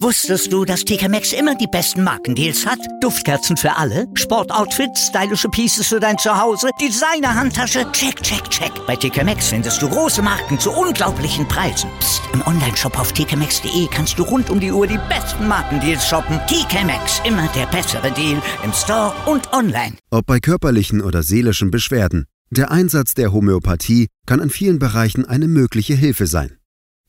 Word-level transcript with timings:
Wusstest 0.00 0.52
du, 0.52 0.64
dass 0.64 0.84
TK 0.84 1.08
Maxx 1.08 1.32
immer 1.32 1.54
die 1.54 1.66
besten 1.66 2.04
Markendeals 2.04 2.66
hat? 2.66 2.78
Duftkerzen 3.00 3.56
für 3.56 3.74
alle, 3.76 4.06
Sportoutfits, 4.14 5.08
stylische 5.08 5.48
Pieces 5.48 5.88
für 5.88 5.98
dein 5.98 6.18
Zuhause, 6.18 6.68
Designer-Handtasche, 6.80 7.90
check, 7.92 8.22
check, 8.22 8.48
check. 8.50 8.70
Bei 8.86 8.94
TK 8.94 9.24
Maxx 9.24 9.48
findest 9.48 9.80
du 9.82 9.88
große 9.88 10.22
Marken 10.22 10.60
zu 10.60 10.70
unglaublichen 10.70 11.48
Preisen. 11.48 11.90
Psst. 11.98 12.22
im 12.34 12.46
Onlineshop 12.46 12.98
auf 12.98 13.12
tkmaxx.de 13.12 13.88
kannst 13.90 14.18
du 14.18 14.22
rund 14.22 14.50
um 14.50 14.60
die 14.60 14.70
Uhr 14.70 14.86
die 14.86 15.00
besten 15.08 15.48
Markendeals 15.48 16.06
shoppen. 16.06 16.38
TK 16.46 16.84
Maxx, 16.84 17.20
immer 17.24 17.48
der 17.56 17.66
bessere 17.66 18.12
Deal 18.12 18.40
im 18.62 18.72
Store 18.72 19.12
und 19.26 19.52
online. 19.52 19.96
Ob 20.10 20.26
bei 20.26 20.38
körperlichen 20.38 21.00
oder 21.00 21.22
seelischen 21.22 21.70
Beschwerden, 21.70 22.26
der 22.50 22.70
Einsatz 22.70 23.14
der 23.14 23.32
Homöopathie 23.32 24.06
kann 24.26 24.40
in 24.40 24.50
vielen 24.50 24.78
Bereichen 24.78 25.24
eine 25.24 25.48
mögliche 25.48 25.94
Hilfe 25.94 26.26
sein. 26.26 26.58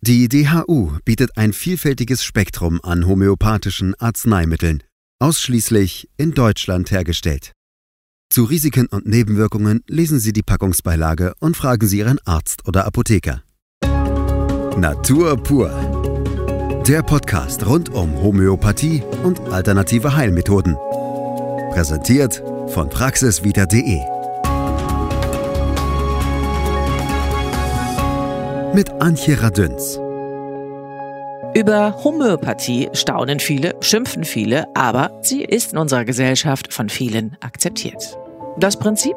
Die 0.02 0.30
DHU 0.30 0.92
bietet 1.06 1.38
ein 1.38 1.54
vielfältiges 1.54 2.24
Spektrum 2.24 2.80
an 2.84 3.08
homöopathischen 3.08 3.96
Arzneimitteln, 3.96 4.84
ausschließlich 5.20 6.10
in 6.18 6.34
Deutschland 6.34 6.92
hergestellt. 6.92 7.54
Zu 8.30 8.44
Risiken 8.44 8.88
und 8.88 9.08
Nebenwirkungen 9.08 9.82
lesen 9.88 10.20
Sie 10.20 10.34
die 10.34 10.44
Packungsbeilage 10.44 11.34
und 11.40 11.58
fragen 11.58 11.88
Sie 11.88 11.98
Ihren 12.00 12.20
Arzt 12.26 12.68
oder 12.68 12.86
Apotheker. 12.86 13.42
Natur 14.78 15.42
pur. 15.42 15.72
Der 16.88 17.02
Podcast 17.02 17.66
rund 17.66 17.90
um 17.90 18.14
Homöopathie 18.22 19.02
und 19.24 19.40
alternative 19.52 20.16
Heilmethoden. 20.16 20.76
Präsentiert 21.72 22.44
von 22.68 22.90
praxisvita.de. 22.90 24.17
mit 28.74 28.90
Antje 29.02 29.42
Radüns. 29.42 30.00
Über 31.54 32.04
Homöopathie 32.04 32.90
staunen 32.94 33.40
viele, 33.40 33.76
schimpfen 33.82 34.24
viele, 34.24 34.66
aber 34.76 35.20
sie 35.22 35.44
ist 35.44 35.74
in 35.74 35.78
unserer 35.78 36.06
Gesellschaft 36.06 36.74
von 36.74 36.90
vielen 36.90 37.38
akzeptiert. 37.42 38.18
Das 38.60 38.78
Prinzip? 38.78 39.16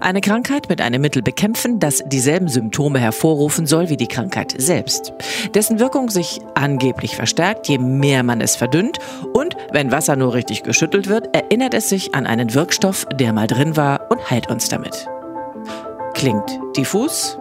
Eine 0.00 0.20
Krankheit 0.20 0.68
mit 0.68 0.82
einem 0.82 1.00
Mittel 1.00 1.22
bekämpfen, 1.22 1.80
das 1.80 2.02
dieselben 2.06 2.48
Symptome 2.48 2.98
hervorrufen 2.98 3.66
soll 3.66 3.88
wie 3.88 3.96
die 3.96 4.06
Krankheit 4.06 4.54
selbst. 4.58 5.14
Dessen 5.54 5.78
Wirkung 5.78 6.10
sich 6.10 6.40
angeblich 6.54 7.16
verstärkt, 7.16 7.68
je 7.68 7.78
mehr 7.78 8.22
man 8.22 8.42
es 8.42 8.54
verdünnt. 8.54 8.98
Und 9.32 9.56
wenn 9.72 9.90
Wasser 9.90 10.16
nur 10.16 10.34
richtig 10.34 10.62
geschüttelt 10.62 11.08
wird, 11.08 11.34
erinnert 11.34 11.72
es 11.72 11.88
sich 11.88 12.14
an 12.14 12.26
einen 12.26 12.52
Wirkstoff, 12.52 13.06
der 13.14 13.32
mal 13.32 13.46
drin 13.46 13.76
war 13.76 14.10
und 14.10 14.30
heilt 14.30 14.50
uns 14.50 14.68
damit. 14.68 15.08
Klingt 16.12 16.60
diffus? 16.76 17.38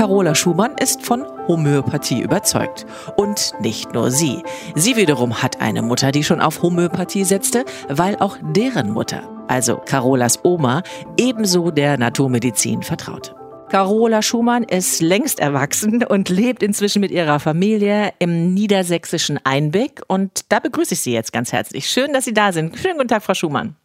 Carola 0.00 0.34
Schumann 0.34 0.76
ist 0.80 1.04
von 1.04 1.26
Homöopathie 1.46 2.22
überzeugt. 2.22 2.86
Und 3.16 3.52
nicht 3.60 3.92
nur 3.92 4.10
sie. 4.10 4.42
Sie 4.74 4.96
wiederum 4.96 5.42
hat 5.42 5.60
eine 5.60 5.82
Mutter, 5.82 6.10
die 6.10 6.24
schon 6.24 6.40
auf 6.40 6.62
Homöopathie 6.62 7.22
setzte, 7.22 7.66
weil 7.90 8.16
auch 8.16 8.38
deren 8.40 8.92
Mutter, 8.92 9.28
also 9.46 9.76
Carolas 9.76 10.42
Oma, 10.42 10.82
ebenso 11.18 11.70
der 11.70 11.98
Naturmedizin 11.98 12.82
vertraute. 12.82 13.34
Carola 13.68 14.22
Schumann 14.22 14.64
ist 14.64 15.02
längst 15.02 15.38
erwachsen 15.38 16.02
und 16.02 16.30
lebt 16.30 16.62
inzwischen 16.62 17.00
mit 17.00 17.10
ihrer 17.10 17.38
Familie 17.38 18.14
im 18.20 18.54
niedersächsischen 18.54 19.38
Einbeck. 19.44 20.00
Und 20.08 20.46
da 20.48 20.60
begrüße 20.60 20.94
ich 20.94 21.00
Sie 21.00 21.12
jetzt 21.12 21.34
ganz 21.34 21.52
herzlich. 21.52 21.90
Schön, 21.90 22.14
dass 22.14 22.24
Sie 22.24 22.32
da 22.32 22.52
sind. 22.52 22.74
Schönen 22.78 22.96
guten 22.96 23.08
Tag, 23.08 23.22
Frau 23.22 23.34
Schumann. 23.34 23.76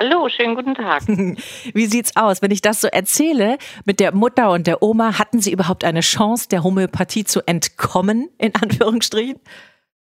Hallo, 0.00 0.28
schönen 0.28 0.54
guten 0.54 0.76
Tag. 0.76 1.02
Wie 1.08 1.86
sieht's 1.86 2.14
aus? 2.14 2.40
Wenn 2.40 2.52
ich 2.52 2.60
das 2.60 2.80
so 2.80 2.86
erzähle, 2.86 3.58
mit 3.84 3.98
der 3.98 4.14
Mutter 4.14 4.52
und 4.52 4.68
der 4.68 4.80
Oma, 4.80 5.18
hatten 5.18 5.40
Sie 5.40 5.50
überhaupt 5.50 5.82
eine 5.82 6.00
Chance, 6.00 6.48
der 6.48 6.62
Homöopathie 6.62 7.24
zu 7.24 7.40
entkommen, 7.46 8.28
in 8.38 8.54
Anführungsstrichen? 8.54 9.40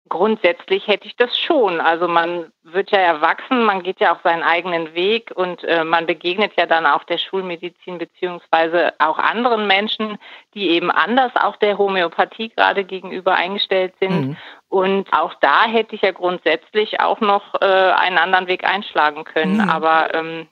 Grundsätzlich 0.09 0.87
hätte 0.87 1.07
ich 1.09 1.17
das 1.17 1.37
schon. 1.37 1.81
Also 1.81 2.07
man 2.07 2.53
wird 2.63 2.93
ja 2.93 2.99
erwachsen, 2.99 3.65
man 3.65 3.83
geht 3.83 3.99
ja 3.99 4.15
auch 4.15 4.23
seinen 4.23 4.45
eigenen 4.45 4.95
Weg 4.95 5.33
und 5.35 5.65
äh, 5.65 5.83
man 5.83 6.07
begegnet 6.07 6.53
ja 6.57 6.67
dann 6.67 6.87
auch 6.87 7.03
der 7.05 7.19
Schulmedizin 7.19 7.99
beziehungsweise 7.99 8.95
auch 8.99 9.19
anderen 9.19 9.67
Menschen, 9.67 10.19
die 10.55 10.71
eben 10.71 10.93
anders 10.93 11.33
auch 11.35 11.57
der 11.57 11.79
Homöopathie 11.79 12.51
gerade 12.51 12.85
gegenüber 12.85 13.35
eingestellt 13.35 13.95
sind. 13.99 14.29
Mhm. 14.29 14.37
Und 14.69 15.13
auch 15.13 15.35
da 15.41 15.65
hätte 15.65 15.97
ich 15.97 16.03
ja 16.03 16.13
grundsätzlich 16.13 17.01
auch 17.01 17.21
noch 17.21 17.55
äh, 17.61 17.65
einen 17.65 18.19
anderen 18.19 18.47
Weg 18.47 18.65
einschlagen 18.65 19.25
können. 19.25 19.57
Mhm. 19.57 19.71
Aber 19.71 20.15
ähm, 20.15 20.47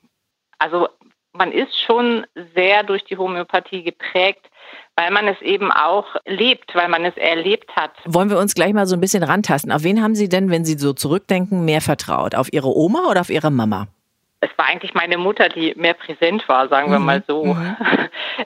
also 0.59 0.89
man 1.37 1.53
ist 1.53 1.78
schon 1.87 2.27
sehr 2.55 2.83
durch 2.83 3.05
die 3.05 3.17
Homöopathie 3.17 3.83
geprägt 3.83 4.49
weil 4.97 5.11
man 5.11 5.27
es 5.27 5.41
eben 5.43 5.72
auch 5.72 6.06
lebt, 6.25 6.75
weil 6.75 6.89
man 6.89 7.05
es 7.05 7.17
erlebt 7.17 7.75
hat. 7.75 7.93
Wollen 8.05 8.31
wir 8.31 8.39
uns 8.39 8.55
gleich 8.55 8.72
mal 8.72 8.87
so 8.87 8.97
ein 8.97 9.00
bisschen 9.00 9.22
rantasten. 9.22 9.73
Auf 9.73 9.83
wen 9.83 10.03
haben 10.03 10.15
Sie 10.15 10.28
denn, 10.28 10.50
wenn 10.50 10.65
Sie 10.65 10.78
so 10.78 10.93
zurückdenken, 10.93 11.65
mehr 11.65 11.81
vertraut? 11.81 12.34
Auf 12.34 12.53
Ihre 12.53 12.69
Oma 12.69 13.09
oder 13.11 13.21
auf 13.21 13.31
Ihre 13.31 13.50
Mama? 13.50 13.89
Es 14.41 14.50
war 14.56 14.67
eigentlich 14.67 14.94
meine 14.94 15.17
Mutter, 15.17 15.49
die 15.49 15.75
mehr 15.77 15.94
präsent 15.94 16.47
war, 16.49 16.69
sagen 16.69 16.91
wir 16.91 16.99
mhm. 16.99 17.06
mal 17.06 17.25
so. 17.27 17.44
Mhm. 17.44 17.77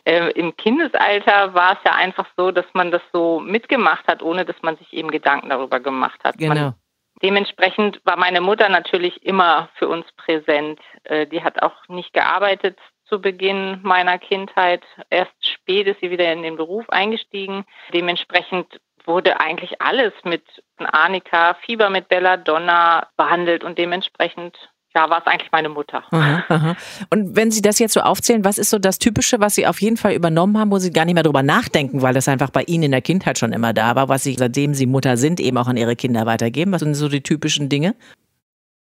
Äh, 0.04 0.30
Im 0.32 0.54
Kindesalter 0.54 1.54
war 1.54 1.72
es 1.72 1.78
ja 1.84 1.94
einfach 1.94 2.26
so, 2.36 2.50
dass 2.50 2.66
man 2.74 2.90
das 2.90 3.00
so 3.10 3.40
mitgemacht 3.40 4.06
hat, 4.06 4.22
ohne 4.22 4.44
dass 4.44 4.56
man 4.60 4.76
sich 4.76 4.92
eben 4.92 5.10
Gedanken 5.10 5.48
darüber 5.48 5.80
gemacht 5.80 6.20
hat. 6.24 6.36
Genau. 6.36 6.54
Man, 6.54 6.74
dementsprechend 7.22 8.00
war 8.04 8.16
meine 8.16 8.40
Mutter 8.40 8.68
natürlich 8.68 9.24
immer 9.24 9.68
für 9.74 9.88
uns 9.88 10.06
präsent. 10.16 10.80
Äh, 11.04 11.26
die 11.26 11.42
hat 11.42 11.62
auch 11.62 11.88
nicht 11.88 12.12
gearbeitet 12.12 12.78
zu 13.04 13.20
Beginn 13.20 13.80
meiner 13.82 14.18
Kindheit. 14.18 14.84
Erst 15.10 15.32
spät 15.46 15.86
ist 15.86 16.00
sie 16.00 16.10
wieder 16.10 16.32
in 16.32 16.42
den 16.42 16.56
Beruf 16.56 16.88
eingestiegen. 16.90 17.64
Dementsprechend 17.92 18.80
wurde 19.04 19.40
eigentlich 19.40 19.80
alles 19.80 20.12
mit 20.24 20.44
Arnika, 20.76 21.54
Fieber 21.54 21.88
mit 21.88 22.08
Belladonna 22.08 23.08
behandelt 23.16 23.64
und 23.64 23.78
dementsprechend 23.78 24.56
ja, 24.98 25.10
war 25.10 25.20
es 25.20 25.26
eigentlich 25.26 25.52
meine 25.52 25.68
Mutter. 25.68 26.02
Aha, 26.10 26.44
aha. 26.48 26.76
Und 27.10 27.36
wenn 27.36 27.52
Sie 27.52 27.62
das 27.62 27.78
jetzt 27.78 27.94
so 27.94 28.00
aufzählen, 28.00 28.44
was 28.44 28.58
ist 28.58 28.70
so 28.70 28.78
das 28.78 28.98
Typische, 28.98 29.38
was 29.38 29.54
Sie 29.54 29.66
auf 29.66 29.80
jeden 29.80 29.96
Fall 29.96 30.12
übernommen 30.12 30.58
haben, 30.58 30.72
wo 30.72 30.78
Sie 30.78 30.92
gar 30.92 31.04
nicht 31.04 31.14
mehr 31.14 31.22
drüber 31.22 31.44
nachdenken, 31.44 32.02
weil 32.02 32.14
das 32.14 32.26
einfach 32.26 32.50
bei 32.50 32.62
Ihnen 32.62 32.84
in 32.84 32.90
der 32.90 33.02
Kindheit 33.02 33.38
schon 33.38 33.52
immer 33.52 33.72
da 33.72 33.94
war, 33.94 34.08
was 34.08 34.24
Sie, 34.24 34.34
seitdem 34.34 34.74
Sie 34.74 34.86
Mutter 34.86 35.16
sind, 35.16 35.38
eben 35.38 35.56
auch 35.56 35.68
an 35.68 35.76
Ihre 35.76 35.94
Kinder 35.94 36.26
weitergeben? 36.26 36.72
Was 36.72 36.80
sind 36.80 36.94
so 36.94 37.08
die 37.08 37.22
typischen 37.22 37.68
Dinge? 37.68 37.94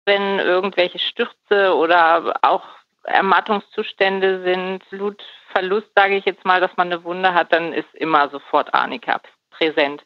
Wenn 0.06 0.40
irgendwelche 0.40 0.98
Stürze 0.98 1.74
oder 1.76 2.34
auch 2.42 2.64
Ermattungszustände 3.04 4.42
sind, 4.42 4.82
Blutverlust, 4.90 5.88
sage 5.94 6.16
ich 6.16 6.24
jetzt 6.24 6.44
mal, 6.44 6.60
dass 6.60 6.76
man 6.76 6.90
eine 6.90 7.04
Wunde 7.04 7.32
hat, 7.32 7.52
dann 7.52 7.72
ist 7.72 7.94
immer 7.94 8.28
sofort 8.30 8.74
Arnika 8.74 9.20
präsent. 9.50 10.02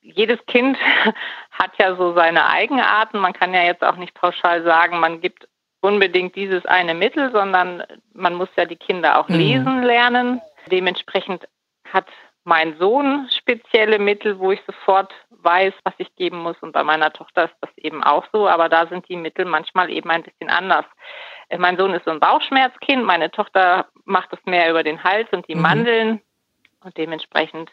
Jedes 0.00 0.44
Kind 0.46 0.78
hat 1.50 1.72
ja 1.78 1.96
so 1.96 2.14
seine 2.14 2.46
Eigenarten. 2.46 3.18
Man 3.18 3.32
kann 3.32 3.54
ja 3.54 3.62
jetzt 3.62 3.84
auch 3.84 3.96
nicht 3.96 4.14
pauschal 4.14 4.62
sagen, 4.62 5.00
man 5.00 5.20
gibt 5.20 5.48
unbedingt 5.80 6.34
dieses 6.34 6.64
eine 6.66 6.94
Mittel, 6.94 7.30
sondern 7.32 7.82
man 8.12 8.34
muss 8.34 8.48
ja 8.56 8.64
die 8.64 8.76
Kinder 8.76 9.18
auch 9.18 9.28
mhm. 9.28 9.36
lesen 9.36 9.82
lernen. 9.82 10.40
Dementsprechend 10.70 11.48
hat 11.92 12.06
mein 12.44 12.78
Sohn 12.78 13.28
spezielle 13.30 13.98
Mittel, 13.98 14.38
wo 14.38 14.52
ich 14.52 14.60
sofort 14.66 15.12
weiß, 15.30 15.74
was 15.84 15.94
ich 15.98 16.14
geben 16.16 16.38
muss. 16.38 16.56
Und 16.60 16.72
bei 16.72 16.82
meiner 16.82 17.12
Tochter 17.12 17.44
ist 17.44 17.54
das 17.60 17.70
eben 17.76 18.02
auch 18.02 18.24
so, 18.32 18.48
aber 18.48 18.68
da 18.68 18.86
sind 18.86 19.08
die 19.08 19.16
Mittel 19.16 19.44
manchmal 19.44 19.90
eben 19.90 20.10
ein 20.10 20.22
bisschen 20.22 20.48
anders. 20.48 20.86
Äh, 21.48 21.58
mein 21.58 21.76
Sohn 21.76 21.92
ist 21.92 22.04
so 22.04 22.10
ein 22.10 22.20
Bauchschmerzkind, 22.20 23.04
meine 23.04 23.30
Tochter 23.30 23.88
macht 24.04 24.32
es 24.32 24.38
mehr 24.46 24.70
über 24.70 24.82
den 24.82 25.04
Hals 25.04 25.28
und 25.30 25.46
die 25.46 25.54
mhm. 25.54 25.62
Mandeln. 25.62 26.22
Und 26.82 26.96
dementsprechend 26.96 27.70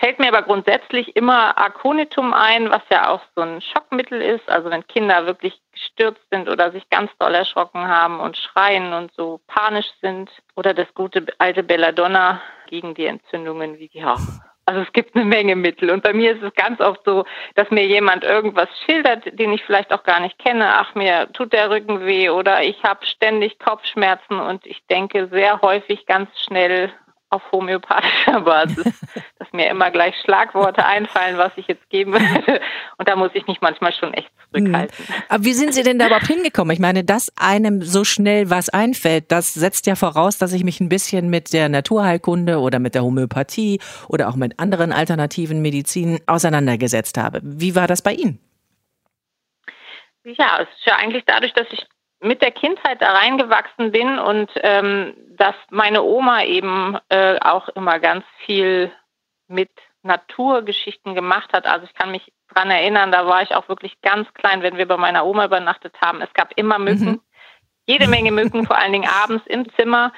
fällt 0.00 0.18
mir 0.18 0.28
aber 0.28 0.42
grundsätzlich 0.42 1.14
immer 1.14 1.56
Aconitum 1.58 2.32
ein, 2.32 2.70
was 2.70 2.82
ja 2.90 3.10
auch 3.10 3.20
so 3.36 3.42
ein 3.42 3.60
Schockmittel 3.60 4.20
ist. 4.20 4.48
Also 4.48 4.70
wenn 4.70 4.86
Kinder 4.86 5.26
wirklich 5.26 5.60
gestürzt 5.72 6.24
sind 6.30 6.48
oder 6.48 6.72
sich 6.72 6.88
ganz 6.90 7.10
doll 7.18 7.34
erschrocken 7.34 7.86
haben 7.86 8.18
und 8.18 8.36
schreien 8.36 8.92
und 8.92 9.12
so 9.14 9.40
panisch 9.46 9.90
sind. 10.00 10.30
Oder 10.56 10.74
das 10.74 10.92
gute 10.94 11.26
alte 11.38 11.62
Belladonna 11.62 12.40
gegen 12.66 12.94
die 12.94 13.06
Entzündungen 13.06 13.78
wie 13.78 13.90
ja, 13.92 14.16
also 14.70 14.82
es 14.82 14.92
gibt 14.92 15.16
eine 15.16 15.24
Menge 15.24 15.56
Mittel. 15.56 15.90
Und 15.90 16.02
bei 16.02 16.12
mir 16.12 16.32
ist 16.32 16.42
es 16.42 16.54
ganz 16.54 16.80
oft 16.80 17.00
so, 17.04 17.24
dass 17.56 17.70
mir 17.70 17.84
jemand 17.86 18.24
irgendwas 18.24 18.68
schildert, 18.84 19.38
den 19.38 19.52
ich 19.52 19.64
vielleicht 19.64 19.92
auch 19.92 20.04
gar 20.04 20.20
nicht 20.20 20.38
kenne. 20.38 20.64
Ach, 20.74 20.94
mir 20.94 21.28
tut 21.32 21.52
der 21.52 21.70
Rücken 21.70 22.06
weh 22.06 22.30
oder 22.30 22.62
ich 22.62 22.82
habe 22.84 23.04
ständig 23.04 23.58
Kopfschmerzen 23.58 24.38
und 24.38 24.64
ich 24.66 24.86
denke 24.86 25.28
sehr 25.28 25.60
häufig 25.60 26.06
ganz 26.06 26.30
schnell 26.40 26.92
auf 27.30 27.42
homöopathischer 27.52 28.40
Basis, 28.44 28.84
dass 29.38 29.52
mir 29.52 29.70
immer 29.70 29.90
gleich 29.90 30.14
Schlagworte 30.24 30.84
einfallen, 30.84 31.38
was 31.38 31.52
ich 31.56 31.66
jetzt 31.68 31.88
geben 31.88 32.12
würde. 32.12 32.60
Und 32.98 33.08
da 33.08 33.16
muss 33.16 33.30
ich 33.34 33.46
mich 33.46 33.60
manchmal 33.60 33.92
schon 33.92 34.12
echt 34.14 34.30
zurückhalten. 34.52 35.06
Hm. 35.06 35.14
Aber 35.28 35.44
wie 35.44 35.52
sind 35.52 35.72
Sie 35.72 35.82
denn 35.82 35.98
da 35.98 36.06
überhaupt 36.06 36.26
hingekommen? 36.26 36.72
Ich 36.74 36.80
meine, 36.80 37.04
dass 37.04 37.32
einem 37.36 37.82
so 37.82 38.04
schnell 38.04 38.50
was 38.50 38.68
einfällt, 38.68 39.30
das 39.32 39.54
setzt 39.54 39.86
ja 39.86 39.94
voraus, 39.94 40.38
dass 40.38 40.52
ich 40.52 40.64
mich 40.64 40.80
ein 40.80 40.88
bisschen 40.88 41.30
mit 41.30 41.52
der 41.52 41.68
Naturheilkunde 41.68 42.58
oder 42.58 42.78
mit 42.78 42.94
der 42.94 43.04
Homöopathie 43.04 43.80
oder 44.08 44.28
auch 44.28 44.36
mit 44.36 44.58
anderen 44.58 44.92
alternativen 44.92 45.62
Medizinen 45.62 46.20
auseinandergesetzt 46.26 47.16
habe. 47.16 47.40
Wie 47.42 47.74
war 47.76 47.86
das 47.86 48.02
bei 48.02 48.12
Ihnen? 48.12 48.40
Ja, 50.24 50.60
es 50.60 50.68
ist 50.78 50.86
ja 50.86 50.96
eigentlich 50.96 51.24
dadurch, 51.26 51.54
dass 51.54 51.66
ich 51.70 51.86
mit 52.20 52.42
der 52.42 52.50
Kindheit 52.50 53.00
da 53.00 53.12
reingewachsen 53.12 53.92
bin 53.92 54.18
und 54.18 54.50
ähm, 54.56 55.14
dass 55.36 55.54
meine 55.70 56.02
Oma 56.02 56.44
eben 56.44 56.98
äh, 57.08 57.38
auch 57.40 57.68
immer 57.70 57.98
ganz 57.98 58.24
viel 58.44 58.92
mit 59.48 59.70
Naturgeschichten 60.02 61.14
gemacht 61.14 61.52
hat. 61.52 61.66
Also 61.66 61.86
ich 61.86 61.94
kann 61.94 62.10
mich 62.10 62.32
dran 62.52 62.70
erinnern, 62.70 63.12
da 63.12 63.26
war 63.26 63.42
ich 63.42 63.54
auch 63.54 63.68
wirklich 63.68 64.00
ganz 64.02 64.32
klein, 64.34 64.62
wenn 64.62 64.76
wir 64.76 64.86
bei 64.86 64.96
meiner 64.96 65.24
Oma 65.24 65.46
übernachtet 65.46 65.94
haben. 66.02 66.20
Es 66.20 66.32
gab 66.34 66.52
immer 66.56 66.78
Mücken, 66.78 67.10
mhm. 67.10 67.20
jede 67.86 68.08
Menge 68.08 68.32
Mücken, 68.32 68.66
vor 68.66 68.78
allen 68.78 68.92
Dingen 68.92 69.08
abends 69.08 69.46
im 69.46 69.72
Zimmer. 69.74 70.12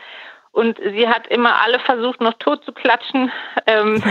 Und 0.51 0.79
sie 0.79 1.09
hat 1.09 1.27
immer 1.29 1.63
alle 1.63 1.79
versucht, 1.81 2.21
noch 2.21 2.35
tot 2.35 2.65
zu 2.65 2.73
klatschen. 2.73 3.33
Ähm, 3.67 4.03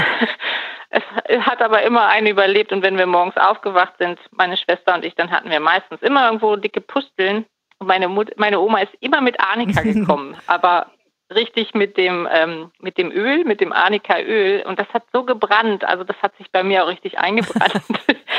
es 0.90 1.04
hat 1.42 1.62
aber 1.62 1.84
immer 1.84 2.08
eine 2.08 2.30
überlebt. 2.30 2.72
Und 2.72 2.84
wenn 2.84 2.98
wir 2.98 3.06
morgens 3.06 3.38
aufgewacht 3.38 3.94
sind, 4.00 4.20
meine 4.32 4.58
Schwester 4.58 4.96
und 4.96 5.06
ich, 5.06 5.16
dann 5.16 5.32
hatten 5.32 5.50
wir 5.50 5.60
meistens 5.60 6.02
immer 6.02 6.26
irgendwo 6.26 6.56
dicke 6.56 6.82
Pusteln. 6.82 7.46
Und 7.82 7.88
meine, 7.88 8.08
Mut 8.08 8.30
meine 8.38 8.60
Oma 8.60 8.82
ist 8.82 8.94
immer 9.00 9.22
mit 9.22 9.40
Arnika 9.40 9.82
gekommen. 9.82 10.38
aber 10.46 10.92
richtig 11.34 11.74
mit 11.74 11.98
dem 11.98 12.28
ähm, 12.32 12.72
mit 12.80 13.00
dem 13.00 13.12
Öl, 13.12 13.44
mit 13.44 13.60
dem 13.60 13.74
Arnika-Öl 13.74 14.64
und 14.68 14.80
das 14.80 14.88
hat 14.94 15.04
so 15.12 15.24
gebrannt, 15.24 15.84
also 15.84 16.04
das 16.04 16.16
hat 16.22 16.38
sich 16.38 16.52
bei 16.52 16.62
mir 16.62 16.84
auch 16.84 16.90
richtig 16.90 17.18
eingebrannt. 17.18 17.82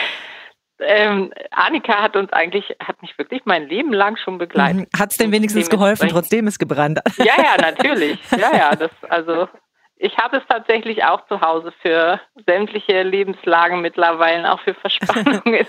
ähm, 0.79 1.33
Annika 1.51 2.01
hat 2.03 2.15
uns 2.15 2.33
eigentlich, 2.33 2.77
hat 2.79 3.03
mich 3.03 3.19
wirklich 3.19 3.43
mein 3.47 3.69
Leben 3.69 3.93
lang 3.93 4.17
schon 4.17 4.39
begleitet. 4.39 4.93
Mhm. 4.93 4.99
Hat 5.01 5.11
es 5.11 5.17
denn 5.17 5.33
wenigstens 5.33 5.69
geholfen, 5.71 6.09
trotzdem 6.09 6.47
es 6.47 6.61
gebrannt 6.61 7.01
Ja, 7.17 7.35
ja, 7.37 7.57
natürlich. 7.61 8.21
Ja, 8.31 8.57
ja, 8.57 8.77
das, 8.77 8.93
also 9.09 9.49
ich 9.97 10.17
habe 10.19 10.37
es 10.37 10.43
tatsächlich 10.49 11.03
auch 11.03 11.27
zu 11.27 11.41
Hause 11.41 11.73
für 11.83 12.21
sämtliche 12.47 13.03
Lebenslagen 13.03 13.81
mittlerweile, 13.81 14.53
auch 14.53 14.61
für 14.61 14.75
Verspannungen. 14.75 15.67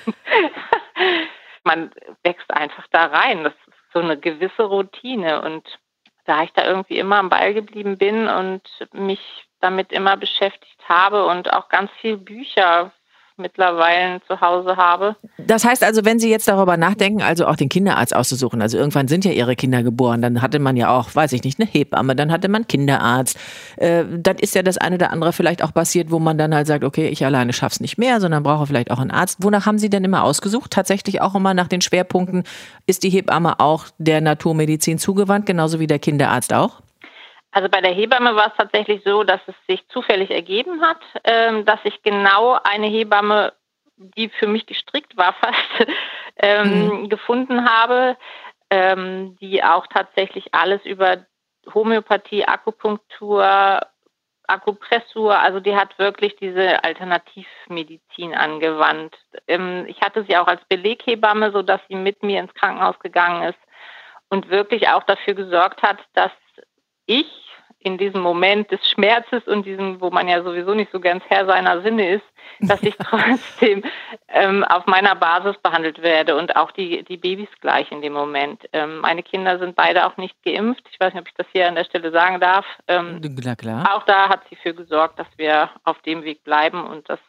Man 1.64 1.92
wächst 2.24 2.52
einfach 2.52 2.86
da 2.92 3.06
rein. 3.06 3.44
Das 3.44 3.54
ist 3.54 3.63
so 3.94 4.00
eine 4.00 4.18
gewisse 4.18 4.64
Routine. 4.64 5.42
Und 5.42 5.64
da 6.26 6.44
ich 6.44 6.52
da 6.54 6.66
irgendwie 6.66 6.98
immer 6.98 7.18
am 7.18 7.30
Ball 7.30 7.54
geblieben 7.54 7.98
bin 7.98 8.28
und 8.28 8.62
mich 8.94 9.22
damit 9.60 9.92
immer 9.92 10.18
beschäftigt 10.18 10.90
habe 10.90 11.26
und 11.26 11.54
auch 11.54 11.70
ganz 11.70 11.92
viel 12.02 12.18
Bücher 12.18 12.92
mittlerweile 13.38 14.22
zu 14.28 14.40
Hause 14.40 14.78
habe. 14.78 15.16
Das 15.38 15.66
heißt 15.66 15.84
also, 15.84 16.06
wenn 16.06 16.20
Sie 16.20 16.30
jetzt 16.30 16.48
darüber 16.48 16.78
nachdenken, 16.78 17.22
also 17.22 17.48
auch 17.48 17.56
den 17.56 17.70
Kinderarzt 17.70 18.16
auszusuchen, 18.16 18.62
also 18.62 18.78
irgendwann 18.78 19.08
sind 19.08 19.26
ja 19.26 19.32
Ihre 19.32 19.56
Kinder 19.56 19.84
geboren, 19.84 20.22
dann 20.22 20.42
hatte 20.42 20.60
man 20.60 20.78
ja 20.78 20.90
auch, 20.98 21.14
weiß 21.14 21.34
ich 21.34 21.44
nicht, 21.44 21.60
eine 21.60 21.70
Hebamme, 21.70 22.16
dann 22.16 22.32
hatte 22.32 22.50
man 22.50 22.68
Kinderarzt. 22.68 23.38
Äh, 23.78 24.06
dann 24.10 24.38
ist 24.38 24.56
ja 24.56 24.64
das 24.64 24.78
eine 24.78 24.96
oder 24.96 25.12
andere 25.12 25.34
vielleicht 25.34 25.64
auch 25.64 25.74
passiert, 25.74 26.12
wo 26.12 26.20
man 26.20 26.38
dann 26.38 26.54
halt 26.54 26.68
sagt, 26.68 26.84
okay, 26.84 27.08
ich 27.08 27.26
alleine 27.26 27.54
schaff's 27.54 27.80
nicht 27.80 27.98
mehr, 27.98 28.22
sondern 28.22 28.44
brauche 28.44 28.68
vielleicht 28.68 28.92
auch 28.92 29.00
einen 29.00 29.12
Arzt. 29.12 29.38
Wonach 29.42 29.66
haben 29.66 29.80
Sie 29.80 29.90
denn 29.90 30.04
immer 30.04 30.24
ausgesucht? 30.24 30.72
Tatsächlich 30.72 31.22
auch 31.22 31.36
immer 31.36 31.54
nach 31.54 31.68
den 31.68 31.82
Schwerpunkten. 31.82 32.44
Ist 32.86 33.04
die 33.04 33.10
Hebamme 33.10 33.60
auch 33.60 33.86
der 33.98 34.22
Naturmedizin 34.22 34.98
zugewandt, 34.98 35.46
genauso 35.46 35.80
wie 35.80 35.88
der 35.88 36.00
Kinderarzt 36.00 36.54
auch? 36.54 36.82
Also 37.54 37.70
bei 37.70 37.82
der 37.82 37.94
Hebamme 37.94 38.36
war 38.36 38.48
es 38.48 38.58
tatsächlich 38.58 39.04
so, 39.06 39.24
dass 39.24 39.40
es 39.46 39.56
sich 39.68 39.88
zufällig 39.90 40.32
ergeben 40.32 40.82
hat, 40.82 41.00
ähm, 41.24 41.66
dass 41.66 41.80
ich 41.84 42.02
genau 42.02 42.58
eine 42.64 42.88
Hebamme, 42.88 43.54
die 43.96 44.30
für 44.30 44.48
mich 44.48 44.66
gestrickt 44.66 45.16
war 45.16 45.34
fast, 45.40 45.92
ähm, 46.38 46.88
mhm. 46.88 47.10
gefunden 47.10 47.70
habe, 47.70 48.18
ähm, 48.72 49.38
die 49.40 49.64
auch 49.64 49.86
tatsächlich 49.86 50.54
alles 50.56 50.84
über 50.84 51.26
Homöopathie, 51.72 52.44
Akupunktur, 52.44 53.82
Akupressur, 54.48 55.40
also 55.40 55.60
die 55.60 55.76
hat 55.76 55.98
wirklich 56.00 56.36
diese 56.38 56.84
Alternativmedizin 56.84 58.34
angewandt. 58.34 59.16
Ähm, 59.48 59.86
ich 59.88 60.02
hatte 60.02 60.26
sie 60.28 60.36
auch 60.38 60.48
als 60.48 60.66
Beleghebamme, 60.66 61.52
sodass 61.52 61.82
sie 61.88 61.96
mit 61.96 62.24
mir 62.24 62.40
ins 62.40 62.54
Krankenhaus 62.56 62.98
gegangen 63.00 63.44
ist 63.44 63.60
und 64.30 64.50
wirklich 64.50 64.90
auch 64.90 65.04
dafür 65.04 65.36
gesorgt 65.36 65.84
hat, 65.84 66.00
dass 66.14 66.32
ich 67.06 67.43
in 67.84 67.98
diesem 67.98 68.22
Moment 68.22 68.72
des 68.72 68.80
Schmerzes 68.90 69.44
und 69.48 69.66
diesem, 69.66 70.00
wo 70.02 70.10
man 70.10 70.28
ja 70.28 70.44
sowieso 70.44 70.74
nicht 70.74 70.92
so 70.92 71.00
ganz 71.00 71.24
Herr 71.28 71.46
seiner 71.46 71.82
Sinne 71.82 72.16
ist, 72.16 72.26
dass 72.60 72.82
ich 72.82 72.96
trotzdem 73.10 73.84
ähm, 74.30 74.64
auf 74.64 74.86
meiner 74.86 75.16
Basis 75.16 75.58
behandelt 75.62 76.02
werde 76.02 76.36
und 76.38 76.56
auch 76.56 76.72
die, 76.72 77.04
die 77.04 77.18
Babys 77.18 77.50
gleich 77.62 77.92
in 77.92 78.02
dem 78.02 78.14
Moment. 78.14 78.64
Ähm, 78.74 79.00
meine 79.00 79.24
Kinder 79.24 79.60
sind 79.60 79.76
beide 79.76 80.06
auch 80.06 80.18
nicht 80.18 80.36
geimpft. 80.44 80.84
Ich 80.92 81.00
weiß 81.00 81.14
nicht, 81.14 81.22
ob 81.22 81.28
ich 81.28 81.36
das 81.36 81.48
hier 81.52 81.68
an 81.68 81.76
der 81.76 81.86
Stelle 81.86 82.12
sagen 82.12 82.40
darf. 82.40 82.66
Ähm, 82.88 83.22
klar, 83.36 83.56
klar. 83.56 83.96
Auch 83.96 84.04
da 84.04 84.30
hat 84.30 84.42
sie 84.50 84.56
für 84.56 84.74
gesorgt, 84.74 85.20
dass 85.20 85.28
wir 85.38 85.70
auf 85.84 86.02
dem 86.02 86.24
Weg 86.24 86.44
bleiben 86.44 86.86
und 86.86 87.10
dass 87.10 87.20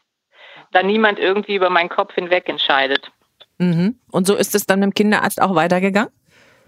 da 0.73 0.83
niemand 0.83 1.19
irgendwie 1.19 1.57
über 1.57 1.71
meinen 1.71 1.89
Kopf 1.89 2.15
hinweg 2.15 2.49
entscheidet. 2.49 3.11
Mhm. 3.59 3.99
Und 4.11 4.27
so 4.27 4.35
ist 4.35 4.55
es 4.55 4.67
dann 4.67 4.81
mit 4.81 4.87
dem 4.87 4.95
Kinderarzt 4.95 5.41
auch 5.41 5.55
weitergegangen? 5.55 6.11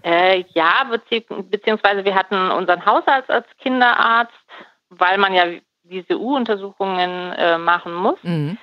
Äh, 0.03 0.45
ja, 0.53 0.85
bezieh 0.89 1.25
beziehungsweise 1.29 2.05
wir 2.05 2.15
hatten 2.15 2.51
unseren 2.51 2.85
Hausarzt 2.85 3.29
als 3.29 3.47
Kinderarzt, 3.57 4.33
weil 4.89 5.17
man 5.17 5.33
ja 5.33 5.45
diese 5.83 6.19
U-Untersuchungen 6.19 7.33
äh, 7.33 7.57
machen 7.57 7.93
muss. 7.93 8.21
Mhm. 8.23 8.57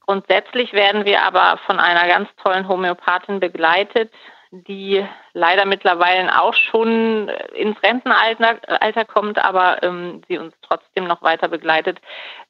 Grundsätzlich 0.00 0.72
werden 0.72 1.04
wir 1.04 1.22
aber 1.22 1.58
von 1.66 1.78
einer 1.78 2.08
ganz 2.08 2.28
tollen 2.42 2.66
Homöopathin 2.66 3.38
begleitet, 3.38 4.10
die 4.50 5.06
leider 5.32 5.64
mittlerweile 5.64 6.42
auch 6.42 6.54
schon 6.54 7.28
ins 7.54 7.80
Rentenalter 7.84 8.58
Alter 8.82 9.04
kommt, 9.04 9.38
aber 9.38 9.80
ähm, 9.84 10.22
sie 10.26 10.38
uns 10.38 10.52
trotzdem 10.62 11.04
noch 11.04 11.22
weiter 11.22 11.46
begleitet. 11.46 12.00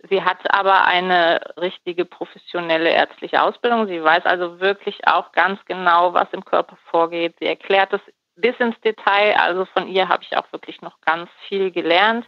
Sie 0.09 0.23
hat 0.23 0.38
aber 0.49 0.87
eine 0.87 1.41
richtige 1.59 2.06
professionelle 2.06 2.88
ärztliche 2.88 3.43
Ausbildung. 3.43 3.87
Sie 3.87 4.03
weiß 4.03 4.25
also 4.25 4.61
wirklich 4.61 5.06
auch 5.06 5.32
ganz 5.32 5.62
genau, 5.67 6.15
was 6.15 6.32
im 6.32 6.44
Körper 6.44 6.79
vorgeht. 6.91 7.35
Sie 7.38 7.47
erklärt 7.47 7.93
es 7.93 8.00
bis 8.41 8.57
ins 8.59 8.79
Detail. 8.81 9.37
Also 9.37 9.65
von 9.67 9.89
ihr 9.89 10.09
habe 10.09 10.23
ich 10.23 10.37
auch 10.37 10.51
wirklich 10.53 10.81
noch 10.83 11.01
ganz 11.03 11.29
viel 11.49 11.71
gelernt. 11.71 12.27